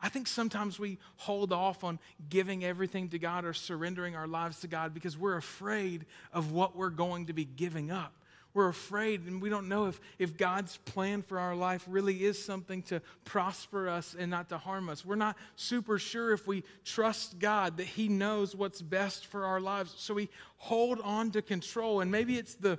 I 0.00 0.08
think 0.08 0.26
sometimes 0.26 0.76
we 0.76 0.98
hold 1.18 1.52
off 1.52 1.84
on 1.84 2.00
giving 2.28 2.64
everything 2.64 3.08
to 3.10 3.20
God 3.20 3.44
or 3.44 3.52
surrendering 3.52 4.16
our 4.16 4.26
lives 4.26 4.58
to 4.62 4.66
God 4.66 4.92
because 4.92 5.16
we're 5.16 5.36
afraid 5.36 6.04
of 6.32 6.50
what 6.50 6.74
we're 6.74 6.90
going 6.90 7.26
to 7.26 7.32
be 7.32 7.44
giving 7.44 7.92
up. 7.92 8.12
We're 8.56 8.68
afraid 8.68 9.26
and 9.26 9.42
we 9.42 9.50
don't 9.50 9.68
know 9.68 9.84
if, 9.84 10.00
if 10.18 10.38
God's 10.38 10.78
plan 10.78 11.20
for 11.20 11.38
our 11.38 11.54
life 11.54 11.84
really 11.86 12.24
is 12.24 12.42
something 12.42 12.80
to 12.84 13.02
prosper 13.26 13.86
us 13.86 14.16
and 14.18 14.30
not 14.30 14.48
to 14.48 14.56
harm 14.56 14.88
us. 14.88 15.04
We're 15.04 15.14
not 15.14 15.36
super 15.56 15.98
sure 15.98 16.32
if 16.32 16.46
we 16.46 16.64
trust 16.82 17.38
God 17.38 17.76
that 17.76 17.86
He 17.86 18.08
knows 18.08 18.56
what's 18.56 18.80
best 18.80 19.26
for 19.26 19.44
our 19.44 19.60
lives. 19.60 19.92
So 19.98 20.14
we 20.14 20.30
hold 20.56 21.02
on 21.02 21.32
to 21.32 21.42
control. 21.42 22.00
And 22.00 22.10
maybe 22.10 22.38
it's 22.38 22.54
the 22.54 22.78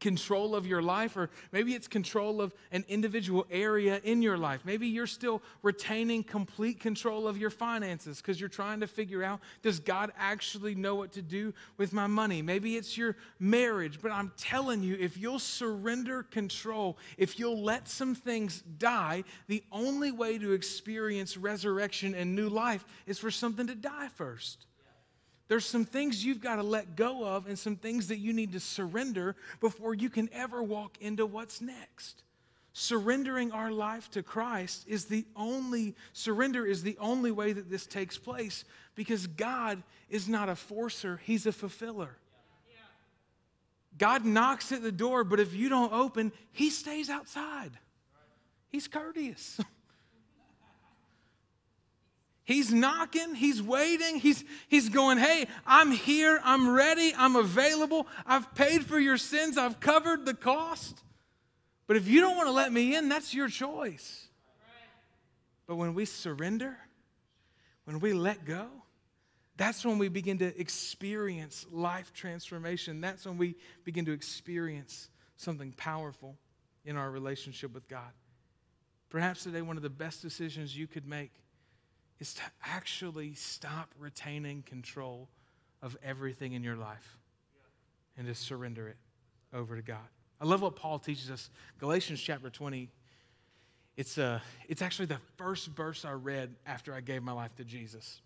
control 0.00 0.54
of 0.54 0.66
your 0.66 0.82
life, 0.82 1.16
or 1.16 1.30
maybe 1.52 1.74
it's 1.74 1.88
control 1.88 2.40
of 2.40 2.54
an 2.72 2.84
individual 2.88 3.46
area 3.50 4.00
in 4.04 4.22
your 4.22 4.36
life. 4.36 4.60
Maybe 4.64 4.86
you're 4.86 5.06
still 5.06 5.42
retaining 5.62 6.22
complete 6.22 6.80
control 6.80 7.26
of 7.26 7.38
your 7.38 7.50
finances 7.50 8.18
because 8.20 8.38
you're 8.38 8.48
trying 8.48 8.80
to 8.80 8.86
figure 8.86 9.22
out 9.22 9.40
does 9.62 9.80
God 9.80 10.12
actually 10.18 10.74
know 10.74 10.94
what 10.94 11.12
to 11.12 11.22
do 11.22 11.54
with 11.78 11.92
my 11.92 12.06
money? 12.06 12.42
Maybe 12.42 12.76
it's 12.76 12.96
your 12.96 13.16
marriage, 13.38 14.00
but 14.02 14.12
I'm 14.12 14.32
telling 14.36 14.82
you, 14.82 14.96
if 15.00 15.16
you'll 15.16 15.38
surrender 15.38 16.22
control, 16.24 16.98
if 17.16 17.38
you'll 17.38 17.62
let 17.62 17.88
some 17.88 18.14
things 18.14 18.62
die, 18.78 19.24
the 19.48 19.64
only 19.72 20.12
way 20.12 20.38
to 20.38 20.52
experience 20.52 21.36
resurrection 21.36 22.14
and 22.14 22.34
new 22.34 22.48
life 22.48 22.84
is 23.06 23.18
for 23.18 23.30
something 23.30 23.66
to 23.66 23.74
die 23.74 24.08
first. 24.08 24.66
There's 25.48 25.64
some 25.64 25.84
things 25.84 26.24
you've 26.24 26.40
got 26.40 26.56
to 26.56 26.62
let 26.62 26.96
go 26.96 27.24
of 27.24 27.46
and 27.46 27.58
some 27.58 27.76
things 27.76 28.08
that 28.08 28.18
you 28.18 28.32
need 28.32 28.52
to 28.52 28.60
surrender 28.60 29.36
before 29.60 29.94
you 29.94 30.10
can 30.10 30.28
ever 30.32 30.62
walk 30.62 30.98
into 31.00 31.24
what's 31.24 31.60
next. 31.60 32.22
Surrendering 32.72 33.52
our 33.52 33.70
life 33.70 34.10
to 34.10 34.22
Christ 34.22 34.84
is 34.88 35.06
the 35.06 35.24
only, 35.34 35.94
surrender 36.12 36.66
is 36.66 36.82
the 36.82 36.96
only 36.98 37.30
way 37.30 37.52
that 37.52 37.70
this 37.70 37.86
takes 37.86 38.18
place 38.18 38.64
because 38.94 39.26
God 39.26 39.82
is 40.10 40.28
not 40.28 40.48
a 40.48 40.56
forcer, 40.56 41.20
He's 41.24 41.46
a 41.46 41.52
fulfiller. 41.52 42.16
God 43.98 44.24
knocks 44.24 44.72
at 44.72 44.82
the 44.82 44.92
door, 44.92 45.24
but 45.24 45.40
if 45.40 45.54
you 45.54 45.68
don't 45.68 45.92
open, 45.92 46.32
He 46.52 46.70
stays 46.70 47.08
outside. 47.08 47.70
He's 48.68 48.88
courteous. 48.88 49.60
He's 52.46 52.72
knocking, 52.72 53.34
he's 53.34 53.60
waiting, 53.60 54.20
he's, 54.20 54.44
he's 54.68 54.88
going, 54.88 55.18
Hey, 55.18 55.48
I'm 55.66 55.90
here, 55.90 56.40
I'm 56.44 56.70
ready, 56.70 57.12
I'm 57.18 57.34
available, 57.34 58.06
I've 58.24 58.54
paid 58.54 58.86
for 58.86 59.00
your 59.00 59.16
sins, 59.16 59.58
I've 59.58 59.80
covered 59.80 60.24
the 60.24 60.32
cost. 60.32 61.02
But 61.88 61.96
if 61.96 62.06
you 62.06 62.20
don't 62.20 62.36
want 62.36 62.46
to 62.46 62.52
let 62.52 62.72
me 62.72 62.94
in, 62.94 63.08
that's 63.08 63.34
your 63.34 63.48
choice. 63.48 64.28
But 65.66 65.74
when 65.74 65.92
we 65.94 66.04
surrender, 66.04 66.78
when 67.84 67.98
we 67.98 68.12
let 68.12 68.44
go, 68.44 68.68
that's 69.56 69.84
when 69.84 69.98
we 69.98 70.08
begin 70.08 70.38
to 70.38 70.60
experience 70.60 71.66
life 71.72 72.12
transformation. 72.12 73.00
That's 73.00 73.26
when 73.26 73.38
we 73.38 73.56
begin 73.82 74.04
to 74.04 74.12
experience 74.12 75.08
something 75.36 75.72
powerful 75.72 76.36
in 76.84 76.96
our 76.96 77.10
relationship 77.10 77.74
with 77.74 77.88
God. 77.88 78.12
Perhaps 79.08 79.42
today, 79.42 79.62
one 79.62 79.76
of 79.76 79.82
the 79.82 79.90
best 79.90 80.22
decisions 80.22 80.76
you 80.76 80.86
could 80.86 81.08
make 81.08 81.32
is 82.20 82.34
to 82.34 82.42
actually 82.64 83.34
stop 83.34 83.94
retaining 83.98 84.62
control 84.62 85.28
of 85.82 85.96
everything 86.02 86.52
in 86.52 86.62
your 86.62 86.76
life 86.76 87.18
and 88.16 88.26
to 88.26 88.34
surrender 88.34 88.88
it 88.88 88.96
over 89.54 89.76
to 89.76 89.82
God. 89.82 89.98
I 90.40 90.44
love 90.44 90.62
what 90.62 90.76
Paul 90.76 90.98
teaches 90.98 91.30
us. 91.30 91.50
Galatians 91.78 92.20
chapter 92.20 92.50
20. 92.50 92.90
It's, 93.96 94.18
uh, 94.18 94.40
it's 94.68 94.82
actually 94.82 95.06
the 95.06 95.20
first 95.36 95.68
verse 95.68 96.04
I 96.04 96.12
read 96.12 96.54
after 96.66 96.94
I 96.94 97.00
gave 97.00 97.22
my 97.22 97.32
life 97.32 97.54
to 97.56 97.64
Jesus. 97.64 98.20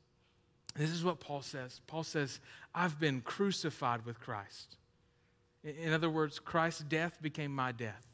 This 0.75 0.91
is 0.91 1.05
what 1.05 1.21
Paul 1.21 1.43
says. 1.43 1.81
Paul 1.87 2.03
says, 2.03 2.41
I've 2.75 2.99
been 2.99 3.21
crucified 3.21 4.05
with 4.05 4.21
Christ. 4.21 4.77
In 5.63 5.93
other 5.93 6.11
words, 6.11 6.39
Christ's 6.39 6.83
death 6.83 7.21
became 7.21 7.55
my 7.55 7.73
death. 7.73 8.07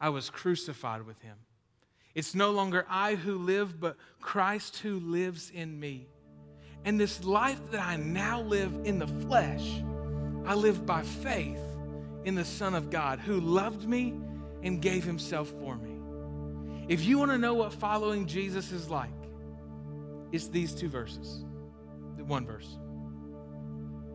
I 0.00 0.10
was 0.10 0.30
crucified 0.30 1.02
with 1.02 1.20
him. 1.22 1.36
It's 2.18 2.34
no 2.34 2.50
longer 2.50 2.84
I 2.90 3.14
who 3.14 3.38
live, 3.38 3.78
but 3.78 3.96
Christ 4.20 4.78
who 4.78 4.98
lives 4.98 5.52
in 5.54 5.78
me. 5.78 6.08
And 6.84 6.98
this 6.98 7.22
life 7.22 7.60
that 7.70 7.80
I 7.80 7.94
now 7.94 8.40
live 8.40 8.76
in 8.82 8.98
the 8.98 9.06
flesh, 9.06 9.80
I 10.44 10.54
live 10.54 10.84
by 10.84 11.02
faith 11.02 11.60
in 12.24 12.34
the 12.34 12.44
Son 12.44 12.74
of 12.74 12.90
God 12.90 13.20
who 13.20 13.38
loved 13.38 13.88
me 13.88 14.14
and 14.64 14.82
gave 14.82 15.04
himself 15.04 15.48
for 15.60 15.76
me. 15.76 15.94
If 16.88 17.04
you 17.04 17.18
want 17.18 17.30
to 17.30 17.38
know 17.38 17.54
what 17.54 17.72
following 17.72 18.26
Jesus 18.26 18.72
is 18.72 18.90
like, 18.90 19.10
it's 20.32 20.48
these 20.48 20.74
two 20.74 20.88
verses. 20.88 21.44
One 22.26 22.44
verse. 22.44 22.78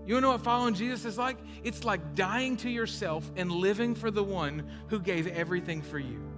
You 0.05 0.15
want 0.15 0.23
to 0.23 0.27
know 0.27 0.31
what 0.31 0.41
following 0.41 0.73
Jesus 0.73 1.05
is 1.05 1.17
like? 1.17 1.37
It's 1.63 1.85
like 1.85 2.15
dying 2.15 2.57
to 2.57 2.69
yourself 2.69 3.31
and 3.37 3.49
living 3.49 3.95
for 3.95 4.11
the 4.11 4.25
one 4.25 4.69
who 4.89 4.99
gave 4.99 5.25
everything 5.27 5.81
for 5.81 5.99
you. 5.99 6.32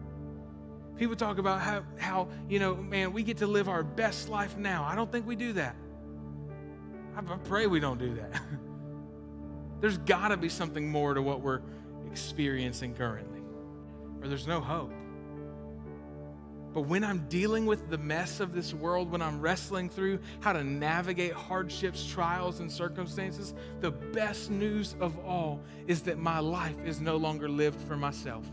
People 0.97 1.15
talk 1.15 1.37
about 1.37 1.61
how, 1.61 1.83
how, 1.97 2.27
you 2.49 2.59
know, 2.59 2.75
man, 2.75 3.11
we 3.11 3.23
get 3.23 3.37
to 3.37 3.47
live 3.47 3.67
our 3.67 3.83
best 3.83 4.29
life 4.29 4.57
now. 4.57 4.83
I 4.83 4.95
don't 4.95 5.11
think 5.11 5.27
we 5.27 5.35
do 5.35 5.53
that. 5.53 5.75
I 7.17 7.21
pray 7.21 7.67
we 7.67 7.79
don't 7.79 7.99
do 7.99 8.15
that. 8.15 8.41
there's 9.81 9.97
got 9.99 10.29
to 10.29 10.37
be 10.37 10.49
something 10.49 10.89
more 10.89 11.13
to 11.13 11.21
what 11.21 11.41
we're 11.41 11.61
experiencing 12.11 12.93
currently, 12.93 13.41
or 14.21 14.27
there's 14.27 14.47
no 14.47 14.61
hope. 14.61 14.91
But 16.73 16.81
when 16.81 17.05
I'm 17.05 17.25
dealing 17.29 17.65
with 17.65 17.89
the 17.89 17.97
mess 17.97 18.41
of 18.41 18.53
this 18.53 18.73
world, 18.73 19.09
when 19.09 19.21
I'm 19.21 19.39
wrestling 19.39 19.89
through 19.89 20.19
how 20.41 20.51
to 20.51 20.61
navigate 20.61 21.31
hardships, 21.31 22.05
trials, 22.05 22.59
and 22.59 22.69
circumstances, 22.69 23.53
the 23.79 23.91
best 23.91 24.51
news 24.51 24.93
of 24.99 25.17
all 25.19 25.61
is 25.87 26.01
that 26.01 26.17
my 26.17 26.39
life 26.39 26.75
is 26.83 26.99
no 26.99 27.15
longer 27.15 27.47
lived 27.47 27.79
for 27.87 27.95
myself, 27.95 28.43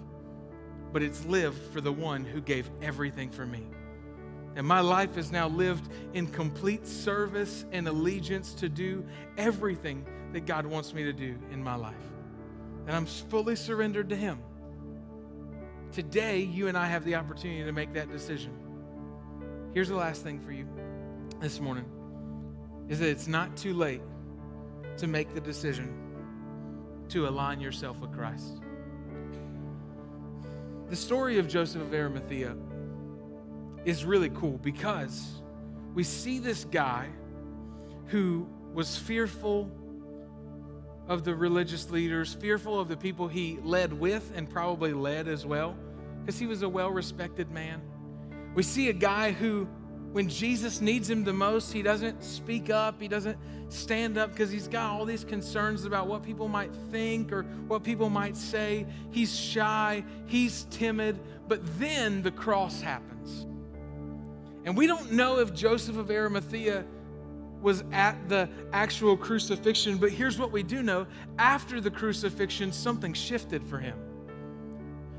but 0.93 1.03
it's 1.03 1.25
lived 1.25 1.59
for 1.73 1.81
the 1.81 1.93
one 1.93 2.25
who 2.25 2.41
gave 2.41 2.71
everything 2.83 3.31
for 3.31 3.47
me. 3.47 3.67
And 4.55 4.67
my 4.67 4.81
life 4.81 5.17
is 5.17 5.33
now 5.33 5.49
lived 5.49 5.91
in 6.13 6.27
complete 6.27 6.87
service 6.87 7.65
and 7.73 7.89
allegiance 7.89 8.53
to 8.55 8.69
do 8.69 9.05
everything 9.39 10.07
that 10.33 10.47
God 10.47 10.67
wants 10.67 10.93
me 10.93 11.05
to 11.05 11.13
do 11.13 11.39
in 11.51 11.63
my 11.63 11.75
life. 11.75 11.95
And 12.87 12.95
I'm 12.95 13.07
fully 13.07 13.57
surrendered 13.57 14.11
to 14.11 14.17
Him. 14.17 14.41
Today, 15.93 16.41
you 16.41 16.69
and 16.69 16.77
I 16.77 16.87
have 16.87 17.05
the 17.05 17.15
opportunity 17.15 17.65
to 17.65 17.73
make 17.73 17.93
that 17.95 18.11
decision. 18.11 18.53
Here's 19.73 19.89
the 19.89 19.97
last 19.97 20.23
thing 20.23 20.41
for 20.41 20.53
you 20.53 20.67
this 21.41 21.61
morning 21.61 21.87
is 22.89 22.99
that 22.99 23.09
it's 23.09 23.29
not 23.29 23.57
too 23.57 23.73
late 23.73 24.03
to 24.99 25.07
make 25.07 25.33
the 25.35 25.41
decision 25.41 25.95
to 27.09 27.27
align 27.27 27.61
yourself 27.61 27.99
with 28.01 28.13
Christ. 28.13 28.61
The 30.93 30.99
story 30.99 31.39
of 31.39 31.49
Joseph 31.49 31.81
of 31.81 31.95
Arimathea 31.95 32.55
is 33.87 34.05
really 34.05 34.29
cool 34.29 34.59
because 34.59 35.41
we 35.95 36.05
see 36.05 36.39
this 36.39 36.67
guy 36.67 37.09
who 38.09 38.47
was 38.75 38.99
fearful 38.99 39.71
of 41.09 41.25
the 41.25 41.35
religious 41.35 41.89
leaders, 41.89 42.35
fearful 42.35 42.79
of 42.79 42.89
the 42.89 42.97
people 42.99 43.27
he 43.27 43.59
led 43.63 43.95
with 43.95 44.33
and 44.35 44.51
probably 44.51 44.93
led 44.93 45.29
as 45.29 45.47
well, 45.47 45.75
because 46.21 46.39
he 46.39 46.47
was 46.47 46.61
a 46.61 46.69
well 46.69 46.91
respected 46.91 47.51
man. 47.51 47.81
We 48.55 48.63
see 48.63 48.91
a 48.91 48.93
guy 48.93 49.33
who, 49.33 49.67
when 50.13 50.29
Jesus 50.29 50.81
needs 50.81 51.09
him 51.09 51.25
the 51.25 51.33
most, 51.33 51.73
he 51.73 51.83
doesn't 51.83 52.23
speak 52.23 52.69
up, 52.69 53.01
he 53.01 53.09
doesn't 53.09 53.39
stand 53.71 54.19
up 54.19 54.31
because 54.31 54.51
he's 54.51 54.69
got 54.69 54.91
all 54.91 55.07
these 55.07 55.25
concerns 55.25 55.87
about 55.87 56.07
what 56.07 56.23
people 56.23 56.49
might 56.49 56.75
think 56.91 57.33
or 57.33 57.45
what 57.67 57.83
people 57.83 58.11
might 58.11 58.37
say. 58.37 58.87
He's 59.11 59.35
shy, 59.35 60.05
he's 60.27 60.67
timid, 60.71 61.19
but 61.49 61.61
then 61.79 62.23
the 62.23 62.31
cross 62.31 62.83
happens. 62.83 63.47
And 64.65 64.77
we 64.77 64.87
don't 64.87 65.13
know 65.13 65.39
if 65.39 65.55
Joseph 65.55 65.97
of 65.97 66.11
Arimathea 66.11 66.85
was 67.63 67.83
at 67.93 68.29
the 68.29 68.51
actual 68.73 69.17
crucifixion, 69.17 69.97
but 69.97 70.11
here's 70.11 70.39
what 70.39 70.53
we 70.53 70.63
do 70.63 70.83
know 70.83 71.07
after 71.39 71.81
the 71.81 71.91
crucifixion, 71.91 72.71
something 72.71 73.15
shifted 73.15 73.65
for 73.65 73.79
him. 73.79 73.99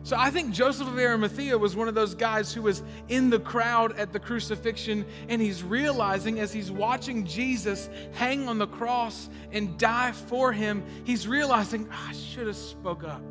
So 0.04 0.18
I 0.18 0.30
think 0.32 0.52
Joseph 0.52 0.90
of 0.90 1.00
Arimathea 1.00 1.58
was 1.58 1.78
one 1.78 1.88
of 1.88 1.96
those 1.96 2.14
guys 2.14 2.54
who 2.54 2.62
was 2.62 2.84
in 3.08 3.30
the 3.30 3.40
crowd 3.40 3.98
at 3.98 4.12
the 4.12 4.20
crucifixion, 4.20 5.06
and 5.30 5.42
he's 5.42 5.64
realizing 5.64 6.42
as 6.42 6.52
he's 6.52 6.70
watching 6.70 7.26
Jesus 7.26 7.90
hang 8.12 8.50
on 8.50 8.58
the 8.58 8.68
cross 8.68 9.30
and 9.54 9.78
die 9.78 10.12
for 10.12 10.52
him, 10.52 10.84
he's 11.06 11.26
realizing, 11.26 11.88
oh, 11.90 12.08
I 12.10 12.14
should 12.14 12.48
have 12.48 12.58
spoke 12.58 13.06
up. 13.06 13.22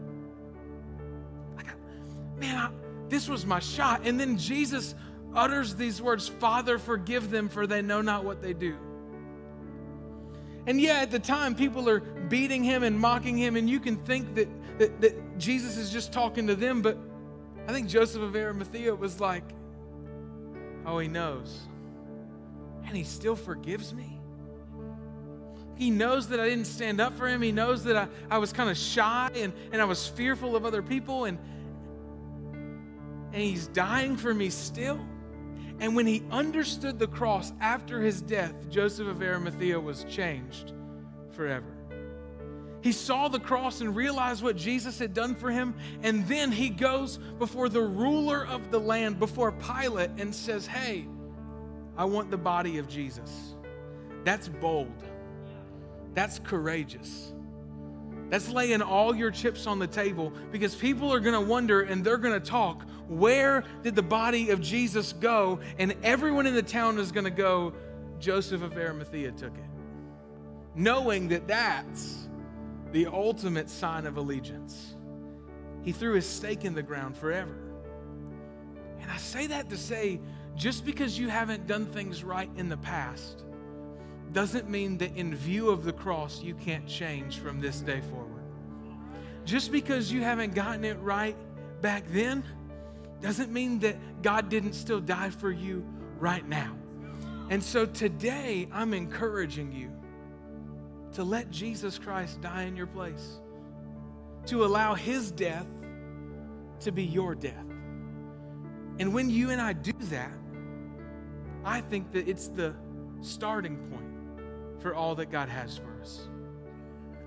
Like, 1.56 1.66
man, 2.38 2.56
I, 2.56 2.70
this 3.10 3.28
was 3.28 3.44
my 3.44 3.60
shot. 3.60 4.06
And 4.06 4.18
then 4.18 4.38
Jesus 4.38 4.94
utters 5.34 5.74
these 5.74 6.00
words, 6.00 6.26
Father, 6.26 6.78
forgive 6.78 7.30
them, 7.30 7.50
for 7.50 7.66
they 7.66 7.82
know 7.82 8.00
not 8.00 8.24
what 8.24 8.40
they 8.40 8.54
do. 8.54 8.78
And 10.66 10.80
yeah, 10.80 11.00
at 11.00 11.10
the 11.10 11.18
time, 11.18 11.54
people 11.54 11.88
are 11.88 12.00
beating 12.00 12.62
him 12.62 12.82
and 12.82 12.98
mocking 12.98 13.36
him, 13.36 13.56
and 13.56 13.68
you 13.68 13.80
can 13.80 13.96
think 14.04 14.34
that, 14.36 14.48
that, 14.78 15.00
that 15.00 15.38
Jesus 15.38 15.76
is 15.76 15.90
just 15.90 16.12
talking 16.12 16.46
to 16.46 16.54
them, 16.54 16.82
but 16.82 16.96
I 17.66 17.72
think 17.72 17.88
Joseph 17.88 18.22
of 18.22 18.36
Arimathea 18.36 18.94
was 18.94 19.20
like, 19.20 19.44
oh, 20.86 20.98
he 20.98 21.08
knows. 21.08 21.60
And 22.86 22.96
he 22.96 23.04
still 23.04 23.36
forgives 23.36 23.92
me. 23.92 24.20
He 25.76 25.90
knows 25.90 26.28
that 26.28 26.38
I 26.38 26.48
didn't 26.48 26.66
stand 26.66 27.00
up 27.00 27.16
for 27.16 27.26
him. 27.26 27.42
He 27.42 27.50
knows 27.50 27.84
that 27.84 27.96
I, 27.96 28.08
I 28.30 28.38
was 28.38 28.52
kind 28.52 28.70
of 28.70 28.76
shy 28.76 29.30
and, 29.34 29.52
and 29.72 29.80
I 29.80 29.84
was 29.84 30.06
fearful 30.06 30.54
of 30.54 30.64
other 30.64 30.82
people. 30.82 31.24
And, 31.24 31.38
and 33.32 33.42
he's 33.42 33.66
dying 33.68 34.16
for 34.16 34.32
me 34.34 34.50
still. 34.50 35.00
And 35.80 35.96
when 35.96 36.06
he 36.06 36.22
understood 36.30 36.98
the 36.98 37.06
cross 37.06 37.52
after 37.60 38.00
his 38.00 38.22
death, 38.22 38.68
Joseph 38.68 39.08
of 39.08 39.22
Arimathea 39.22 39.78
was 39.78 40.04
changed 40.04 40.72
forever. 41.32 41.74
He 42.82 42.92
saw 42.92 43.28
the 43.28 43.38
cross 43.38 43.80
and 43.80 43.94
realized 43.94 44.42
what 44.42 44.56
Jesus 44.56 44.98
had 44.98 45.14
done 45.14 45.36
for 45.36 45.50
him. 45.50 45.74
And 46.02 46.26
then 46.26 46.50
he 46.50 46.68
goes 46.68 47.18
before 47.38 47.68
the 47.68 47.80
ruler 47.80 48.44
of 48.44 48.70
the 48.70 48.80
land, 48.80 49.20
before 49.20 49.52
Pilate, 49.52 50.10
and 50.18 50.34
says, 50.34 50.66
Hey, 50.66 51.06
I 51.96 52.04
want 52.04 52.30
the 52.30 52.36
body 52.36 52.78
of 52.78 52.88
Jesus. 52.88 53.54
That's 54.24 54.48
bold. 54.48 55.02
That's 56.14 56.40
courageous. 56.40 57.31
That's 58.32 58.48
laying 58.48 58.80
all 58.80 59.14
your 59.14 59.30
chips 59.30 59.66
on 59.66 59.78
the 59.78 59.86
table 59.86 60.32
because 60.50 60.74
people 60.74 61.12
are 61.12 61.20
going 61.20 61.34
to 61.34 61.46
wonder 61.46 61.82
and 61.82 62.02
they're 62.02 62.16
going 62.16 62.32
to 62.32 62.40
talk 62.40 62.82
where 63.06 63.62
did 63.82 63.94
the 63.94 64.02
body 64.02 64.48
of 64.48 64.62
Jesus 64.62 65.12
go? 65.12 65.60
And 65.78 65.94
everyone 66.02 66.46
in 66.46 66.54
the 66.54 66.62
town 66.62 66.98
is 66.98 67.12
going 67.12 67.26
to 67.26 67.30
go, 67.30 67.74
Joseph 68.20 68.62
of 68.62 68.74
Arimathea 68.78 69.32
took 69.32 69.54
it. 69.54 69.64
Knowing 70.74 71.28
that 71.28 71.46
that's 71.46 72.26
the 72.92 73.06
ultimate 73.06 73.68
sign 73.68 74.06
of 74.06 74.16
allegiance. 74.16 74.94
He 75.82 75.92
threw 75.92 76.14
his 76.14 76.26
stake 76.26 76.64
in 76.64 76.74
the 76.74 76.82
ground 76.82 77.18
forever. 77.18 77.58
And 78.98 79.10
I 79.10 79.18
say 79.18 79.46
that 79.48 79.68
to 79.68 79.76
say, 79.76 80.22
just 80.56 80.86
because 80.86 81.18
you 81.18 81.28
haven't 81.28 81.66
done 81.66 81.84
things 81.84 82.24
right 82.24 82.48
in 82.56 82.70
the 82.70 82.78
past 82.78 83.44
doesn't 84.32 84.68
mean 84.68 84.98
that 84.98 85.16
in 85.16 85.34
view 85.34 85.70
of 85.70 85.84
the 85.84 85.92
cross, 85.92 86.42
you 86.42 86.54
can't 86.54 86.86
change 86.86 87.38
from 87.38 87.60
this 87.60 87.80
day 87.80 88.00
forward. 88.00 88.42
Just 89.44 89.72
because 89.72 90.10
you 90.10 90.22
haven't 90.22 90.54
gotten 90.54 90.84
it 90.84 90.98
right 91.00 91.36
back 91.80 92.04
then 92.08 92.44
doesn't 93.20 93.52
mean 93.52 93.80
that 93.80 94.22
God 94.22 94.48
didn't 94.48 94.72
still 94.72 95.00
die 95.00 95.30
for 95.30 95.50
you 95.50 95.84
right 96.18 96.46
now. 96.46 96.76
And 97.50 97.62
so 97.62 97.84
today, 97.84 98.68
I'm 98.72 98.94
encouraging 98.94 99.72
you 99.72 99.90
to 101.14 101.24
let 101.24 101.50
Jesus 101.50 101.98
Christ 101.98 102.40
die 102.40 102.62
in 102.62 102.76
your 102.76 102.86
place, 102.86 103.40
to 104.46 104.64
allow 104.64 104.94
his 104.94 105.30
death 105.30 105.66
to 106.80 106.92
be 106.92 107.04
your 107.04 107.34
death. 107.34 107.66
And 108.98 109.12
when 109.12 109.28
you 109.28 109.50
and 109.50 109.60
I 109.60 109.72
do 109.72 109.92
that, 110.10 110.32
I 111.64 111.80
think 111.80 112.12
that 112.12 112.28
it's 112.28 112.48
the 112.48 112.74
starting 113.20 113.76
point 113.90 114.01
for 114.82 114.94
all 114.94 115.14
that 115.14 115.30
God 115.30 115.48
has 115.48 115.78
for 115.78 116.00
us. 116.00 116.28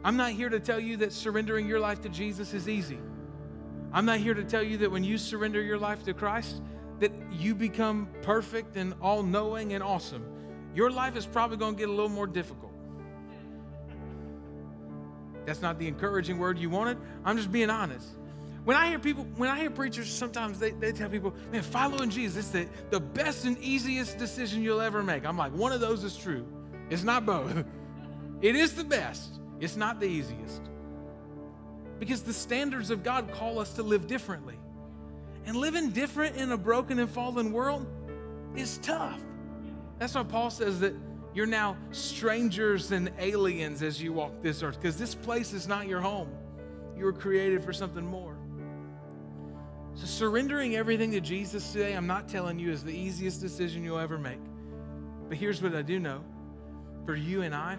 I'm 0.03 0.17
not 0.17 0.31
here 0.31 0.49
to 0.49 0.59
tell 0.59 0.79
you 0.79 0.97
that 0.97 1.11
surrendering 1.11 1.67
your 1.67 1.79
life 1.79 2.01
to 2.01 2.09
Jesus 2.09 2.53
is 2.53 2.69
easy. 2.69 2.99
I'm 3.91 4.05
not 4.05 4.19
here 4.19 4.33
to 4.33 4.43
tell 4.43 4.61
you 4.61 4.77
that 4.77 4.91
when 4.91 5.03
you 5.03 5.17
surrender 5.17 5.61
your 5.61 5.79
life 5.79 6.03
to 6.03 6.13
Christ, 6.13 6.61
that 6.99 7.11
you 7.31 7.55
become 7.55 8.07
perfect 8.21 8.75
and 8.75 8.93
all 9.01 9.23
knowing 9.23 9.73
and 9.73 9.81
awesome. 9.81 10.23
Your 10.75 10.91
life 10.91 11.15
is 11.15 11.25
probably 11.25 11.57
going 11.57 11.75
to 11.75 11.79
get 11.79 11.89
a 11.89 11.91
little 11.91 12.09
more 12.09 12.27
difficult. 12.27 12.73
That's 15.45 15.61
not 15.61 15.79
the 15.79 15.87
encouraging 15.87 16.37
word 16.37 16.57
you 16.57 16.69
wanted. 16.69 16.97
I'm 17.23 17.37
just 17.37 17.51
being 17.51 17.69
honest. 17.69 18.07
When 18.63 18.75
I 18.75 18.89
hear 18.89 18.99
people, 18.99 19.25
when 19.37 19.49
I 19.49 19.59
hear 19.59 19.69
preachers, 19.69 20.11
sometimes 20.11 20.59
they, 20.59 20.71
they 20.71 20.91
tell 20.91 21.09
people, 21.09 21.35
man, 21.51 21.61
following 21.61 22.09
Jesus 22.09 22.45
is 22.45 22.51
the, 22.51 22.67
the 22.89 22.99
best 22.99 23.45
and 23.45 23.57
easiest 23.59 24.17
decision 24.17 24.63
you'll 24.63 24.81
ever 24.81 25.03
make. 25.03 25.25
I'm 25.25 25.37
like, 25.37 25.53
one 25.53 25.71
of 25.71 25.81
those 25.81 26.03
is 26.03 26.17
true. 26.17 26.45
It's 26.89 27.03
not 27.03 27.25
both. 27.25 27.65
It 28.41 28.55
is 28.55 28.75
the 28.75 28.83
best. 28.83 29.39
It's 29.59 29.75
not 29.75 29.99
the 29.99 30.05
easiest. 30.05 30.61
Because 31.99 32.21
the 32.21 32.33
standards 32.33 32.89
of 32.89 33.01
God 33.01 33.31
call 33.31 33.59
us 33.59 33.73
to 33.73 33.81
live 33.81 34.07
differently. 34.07 34.59
And 35.45 35.55
living 35.55 35.91
different 35.91 36.35
in 36.35 36.51
a 36.51 36.57
broken 36.57 36.99
and 36.99 37.09
fallen 37.09 37.51
world 37.51 37.87
is 38.55 38.77
tough. 38.79 39.19
That's 39.99 40.15
why 40.15 40.23
Paul 40.23 40.49
says 40.49 40.79
that 40.81 40.93
you're 41.33 41.45
now 41.45 41.77
strangers 41.91 42.91
and 42.91 43.11
aliens 43.19 43.81
as 43.81 44.01
you 44.01 44.13
walk 44.13 44.41
this 44.41 44.61
earth, 44.61 44.79
because 44.79 44.97
this 44.97 45.15
place 45.15 45.53
is 45.53 45.67
not 45.67 45.87
your 45.87 46.01
home. 46.01 46.29
You 46.97 47.05
were 47.05 47.13
created 47.13 47.63
for 47.63 47.73
something 47.73 48.05
more. 48.05 48.37
So, 49.95 50.05
surrendering 50.05 50.75
everything 50.75 51.11
to 51.11 51.21
Jesus 51.21 51.71
today, 51.71 51.93
I'm 51.93 52.07
not 52.07 52.27
telling 52.27 52.59
you 52.59 52.69
is 52.69 52.83
the 52.83 52.95
easiest 52.95 53.41
decision 53.41 53.83
you'll 53.83 53.99
ever 53.99 54.17
make. 54.17 54.39
But 55.29 55.37
here's 55.37 55.61
what 55.61 55.75
I 55.75 55.81
do 55.81 55.99
know 55.99 56.23
for 57.05 57.15
you 57.15 57.41
and 57.41 57.53
I, 57.53 57.77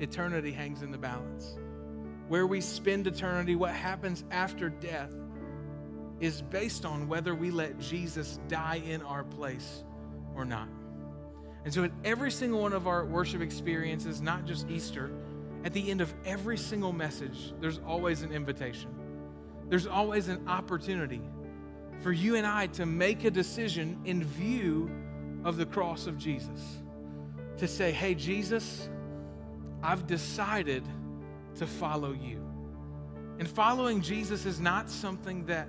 eternity 0.00 0.52
hangs 0.52 0.82
in 0.82 0.90
the 0.90 0.98
balance. 0.98 1.56
Where 2.28 2.46
we 2.46 2.60
spend 2.60 3.06
eternity, 3.06 3.54
what 3.54 3.72
happens 3.72 4.24
after 4.30 4.68
death, 4.68 5.12
is 6.20 6.42
based 6.42 6.84
on 6.84 7.08
whether 7.08 7.34
we 7.34 7.50
let 7.50 7.78
Jesus 7.78 8.40
die 8.48 8.82
in 8.84 9.02
our 9.02 9.24
place 9.24 9.84
or 10.34 10.44
not. 10.44 10.68
And 11.64 11.72
so, 11.72 11.84
at 11.84 11.92
every 12.04 12.30
single 12.30 12.62
one 12.62 12.72
of 12.72 12.86
our 12.86 13.04
worship 13.04 13.42
experiences, 13.42 14.20
not 14.20 14.44
just 14.44 14.68
Easter, 14.68 15.10
at 15.64 15.72
the 15.72 15.90
end 15.90 16.00
of 16.00 16.14
every 16.24 16.56
single 16.56 16.92
message, 16.92 17.52
there's 17.60 17.80
always 17.86 18.22
an 18.22 18.32
invitation. 18.32 18.90
There's 19.68 19.86
always 19.86 20.28
an 20.28 20.48
opportunity 20.48 21.20
for 22.00 22.12
you 22.12 22.36
and 22.36 22.46
I 22.46 22.68
to 22.68 22.86
make 22.86 23.24
a 23.24 23.30
decision 23.30 24.00
in 24.04 24.22
view 24.22 24.90
of 25.44 25.56
the 25.56 25.66
cross 25.66 26.06
of 26.06 26.18
Jesus. 26.18 26.82
To 27.58 27.68
say, 27.68 27.90
hey, 27.90 28.14
Jesus, 28.14 28.88
I've 29.82 30.06
decided 30.06 30.84
to 31.56 31.66
follow 31.66 32.12
you. 32.12 32.42
And 33.38 33.48
following 33.48 34.00
Jesus 34.00 34.46
is 34.46 34.60
not 34.60 34.90
something 34.90 35.46
that 35.46 35.68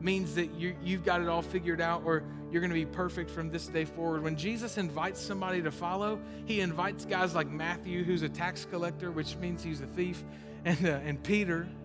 means 0.00 0.34
that 0.34 0.54
you, 0.54 0.76
you've 0.82 1.04
got 1.04 1.20
it 1.20 1.28
all 1.28 1.42
figured 1.42 1.80
out 1.80 2.02
or 2.04 2.22
you're 2.50 2.60
going 2.60 2.70
to 2.70 2.74
be 2.74 2.86
perfect 2.86 3.30
from 3.30 3.50
this 3.50 3.66
day 3.66 3.84
forward. 3.84 4.22
When 4.22 4.36
Jesus 4.36 4.78
invites 4.78 5.20
somebody 5.20 5.60
to 5.62 5.70
follow, 5.70 6.20
he 6.46 6.60
invites 6.60 7.04
guys 7.04 7.34
like 7.34 7.48
Matthew, 7.48 8.04
who's 8.04 8.22
a 8.22 8.28
tax 8.28 8.66
collector, 8.70 9.10
which 9.10 9.36
means 9.36 9.62
he's 9.62 9.80
a 9.80 9.86
thief, 9.86 10.22
and, 10.64 10.86
uh, 10.86 11.00
and 11.04 11.22
Peter. 11.22 11.68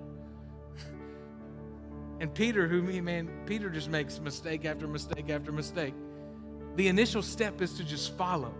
And 2.19 2.34
Peter, 2.34 2.69
who, 2.69 3.01
man, 3.01 3.29
Peter 3.45 3.69
just 3.69 3.89
makes 3.89 4.17
mistake 4.19 4.63
after 4.63 4.88
mistake 4.88 5.29
after 5.29 5.51
mistake. 5.51 5.93
The 6.77 6.88
initial 6.88 7.21
step 7.21 7.62
is 7.62 7.73
to 7.73 7.84
just 7.84 8.15
follow. 8.15 8.53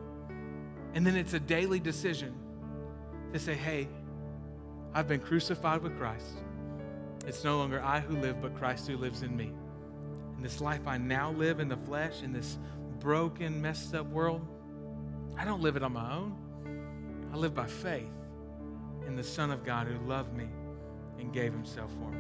And 0.94 1.06
then 1.06 1.16
it's 1.16 1.34
a 1.34 1.40
daily 1.40 1.80
decision 1.80 2.34
to 3.34 3.40
say, 3.40 3.56
hey, 3.56 3.88
I've 4.94 5.08
been 5.08 5.20
crucified 5.20 5.82
with 5.82 5.98
Christ. 5.98 6.38
It's 7.26 7.44
no 7.44 7.58
longer 7.58 7.82
I 7.82 8.00
who 8.00 8.18
live, 8.18 8.42
but 8.42 8.56
Christ 8.56 8.88
who 8.88 8.98
lives 8.98 9.24
in 9.24 9.36
me. 9.36 9.52
In 10.38 10.44
this 10.44 10.62
life 10.62 10.88
I 10.88 10.98
now 10.98 11.32
live 11.32 11.60
in 11.60 11.68
the 11.68 11.78
flesh, 11.78 12.22
in 12.22 12.32
this 12.32 12.58
broken, 13.00 13.62
messed 13.62 13.96
up 13.96 14.06
world, 14.08 14.46
I 15.38 15.46
don't 15.46 15.62
live 15.62 15.76
it 15.76 15.84
on 15.84 15.94
my 15.94 16.14
own. 16.14 16.38
I 17.34 17.38
live 17.38 17.56
by 17.56 17.66
faith 17.66 18.12
in 19.08 19.16
the 19.16 19.24
Son 19.24 19.52
of 19.52 19.66
God 19.66 19.88
who 19.88 19.98
loved 20.08 20.34
me 20.34 20.48
and 21.20 21.34
gave 21.34 21.52
himself 21.52 21.92
for 21.94 22.12
me. 22.12 22.20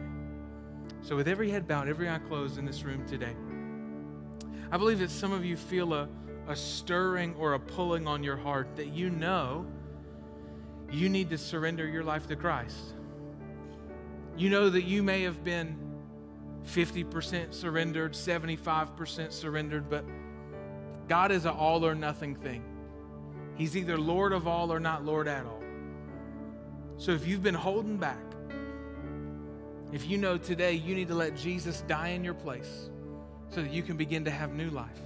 So, 1.01 1.15
with 1.15 1.27
every 1.27 1.49
head 1.49 1.67
bowed, 1.67 1.87
every 1.87 2.09
eye 2.09 2.19
closed 2.27 2.57
in 2.57 2.65
this 2.65 2.83
room 2.83 3.05
today, 3.05 3.35
I 4.71 4.77
believe 4.77 4.99
that 4.99 5.11
some 5.11 5.31
of 5.31 5.45
you 5.45 5.55
feel 5.55 5.93
a, 5.93 6.07
a 6.47 6.55
stirring 6.55 7.35
or 7.39 7.53
a 7.53 7.59
pulling 7.59 8.07
on 8.07 8.23
your 8.23 8.37
heart 8.37 8.75
that 8.75 8.87
you 8.87 9.09
know 9.09 9.65
you 10.91 11.09
need 11.09 11.29
to 11.29 11.37
surrender 11.37 11.87
your 11.87 12.03
life 12.03 12.27
to 12.27 12.35
Christ. 12.35 12.93
You 14.37 14.49
know 14.49 14.69
that 14.69 14.83
you 14.83 15.03
may 15.03 15.23
have 15.23 15.43
been 15.43 15.77
50% 16.65 17.53
surrendered, 17.53 18.13
75% 18.13 19.31
surrendered, 19.31 19.89
but 19.89 20.05
God 21.07 21.31
is 21.31 21.45
an 21.45 21.51
all 21.51 21.85
or 21.85 21.95
nothing 21.95 22.35
thing. 22.35 22.63
He's 23.55 23.77
either 23.77 23.97
Lord 23.97 24.33
of 24.33 24.47
all 24.47 24.71
or 24.71 24.79
not 24.79 25.05
Lord 25.05 25.27
at 25.27 25.45
all. 25.45 25.61
So 26.97 27.11
if 27.11 27.27
you've 27.27 27.43
been 27.43 27.55
holding 27.55 27.97
back, 27.97 28.23
if 29.91 30.09
you 30.09 30.17
know 30.17 30.37
today 30.37 30.73
you 30.73 30.95
need 30.95 31.07
to 31.09 31.15
let 31.15 31.35
Jesus 31.35 31.81
die 31.81 32.09
in 32.09 32.23
your 32.23 32.33
place 32.33 32.89
so 33.49 33.61
that 33.61 33.71
you 33.71 33.83
can 33.83 33.97
begin 33.97 34.25
to 34.25 34.31
have 34.31 34.53
new 34.53 34.69
life, 34.69 34.99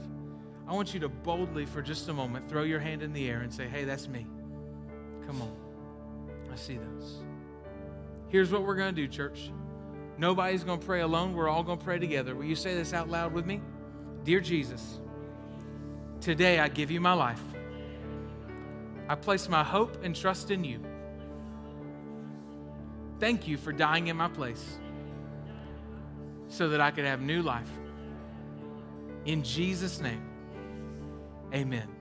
I 0.68 0.74
want 0.74 0.94
you 0.94 1.00
to 1.00 1.10
boldly, 1.10 1.66
for 1.66 1.82
just 1.82 2.10
a 2.10 2.14
moment, 2.14 2.50
throw 2.50 2.64
your 2.64 2.80
hand 2.80 3.02
in 3.02 3.14
the 3.14 3.30
air 3.30 3.40
and 3.40 3.54
say, 3.54 3.68
Hey, 3.68 3.86
that's 3.86 4.08
me. 4.08 4.28
Come 5.26 5.42
on. 5.42 5.56
I 6.52 6.56
see 6.56 6.78
those. 6.78 7.24
Here's 8.30 8.52
what 8.52 8.64
we're 8.64 8.76
going 8.76 8.94
to 8.94 9.02
do, 9.02 9.08
church. 9.08 9.52
Nobody's 10.18 10.64
going 10.64 10.80
to 10.80 10.86
pray 10.86 11.02
alone. 11.02 11.34
We're 11.34 11.48
all 11.48 11.64
going 11.64 11.78
to 11.78 11.84
pray 11.84 12.00
together. 12.00 12.36
Will 12.36 12.46
you 12.46 12.56
say 12.56 12.74
this 12.76 12.94
out 12.94 13.10
loud 13.10 13.34
with 13.34 13.46
me? 13.46 13.62
Dear 14.24 14.42
Jesus, 14.42 15.00
today 16.20 16.60
I 16.60 16.68
give 16.68 16.92
you 16.92 17.00
my 17.00 17.14
life. 17.14 17.42
I 19.08 19.16
place 19.16 19.48
my 19.48 19.64
hope 19.64 20.04
and 20.04 20.14
trust 20.16 20.52
in 20.52 20.64
you. 20.64 20.80
Thank 23.20 23.48
you 23.48 23.58
for 23.58 23.72
dying 23.72 24.08
in 24.08 24.18
my 24.18 24.28
place 24.28 24.80
so 26.50 26.70
that 26.70 26.82
I 26.82 26.92
could 26.92 27.06
have 27.06 27.22
new 27.22 27.42
life. 27.42 27.70
In 29.26 29.44
Jesus' 29.44 30.02
name, 30.02 30.24
amen. 31.54 31.97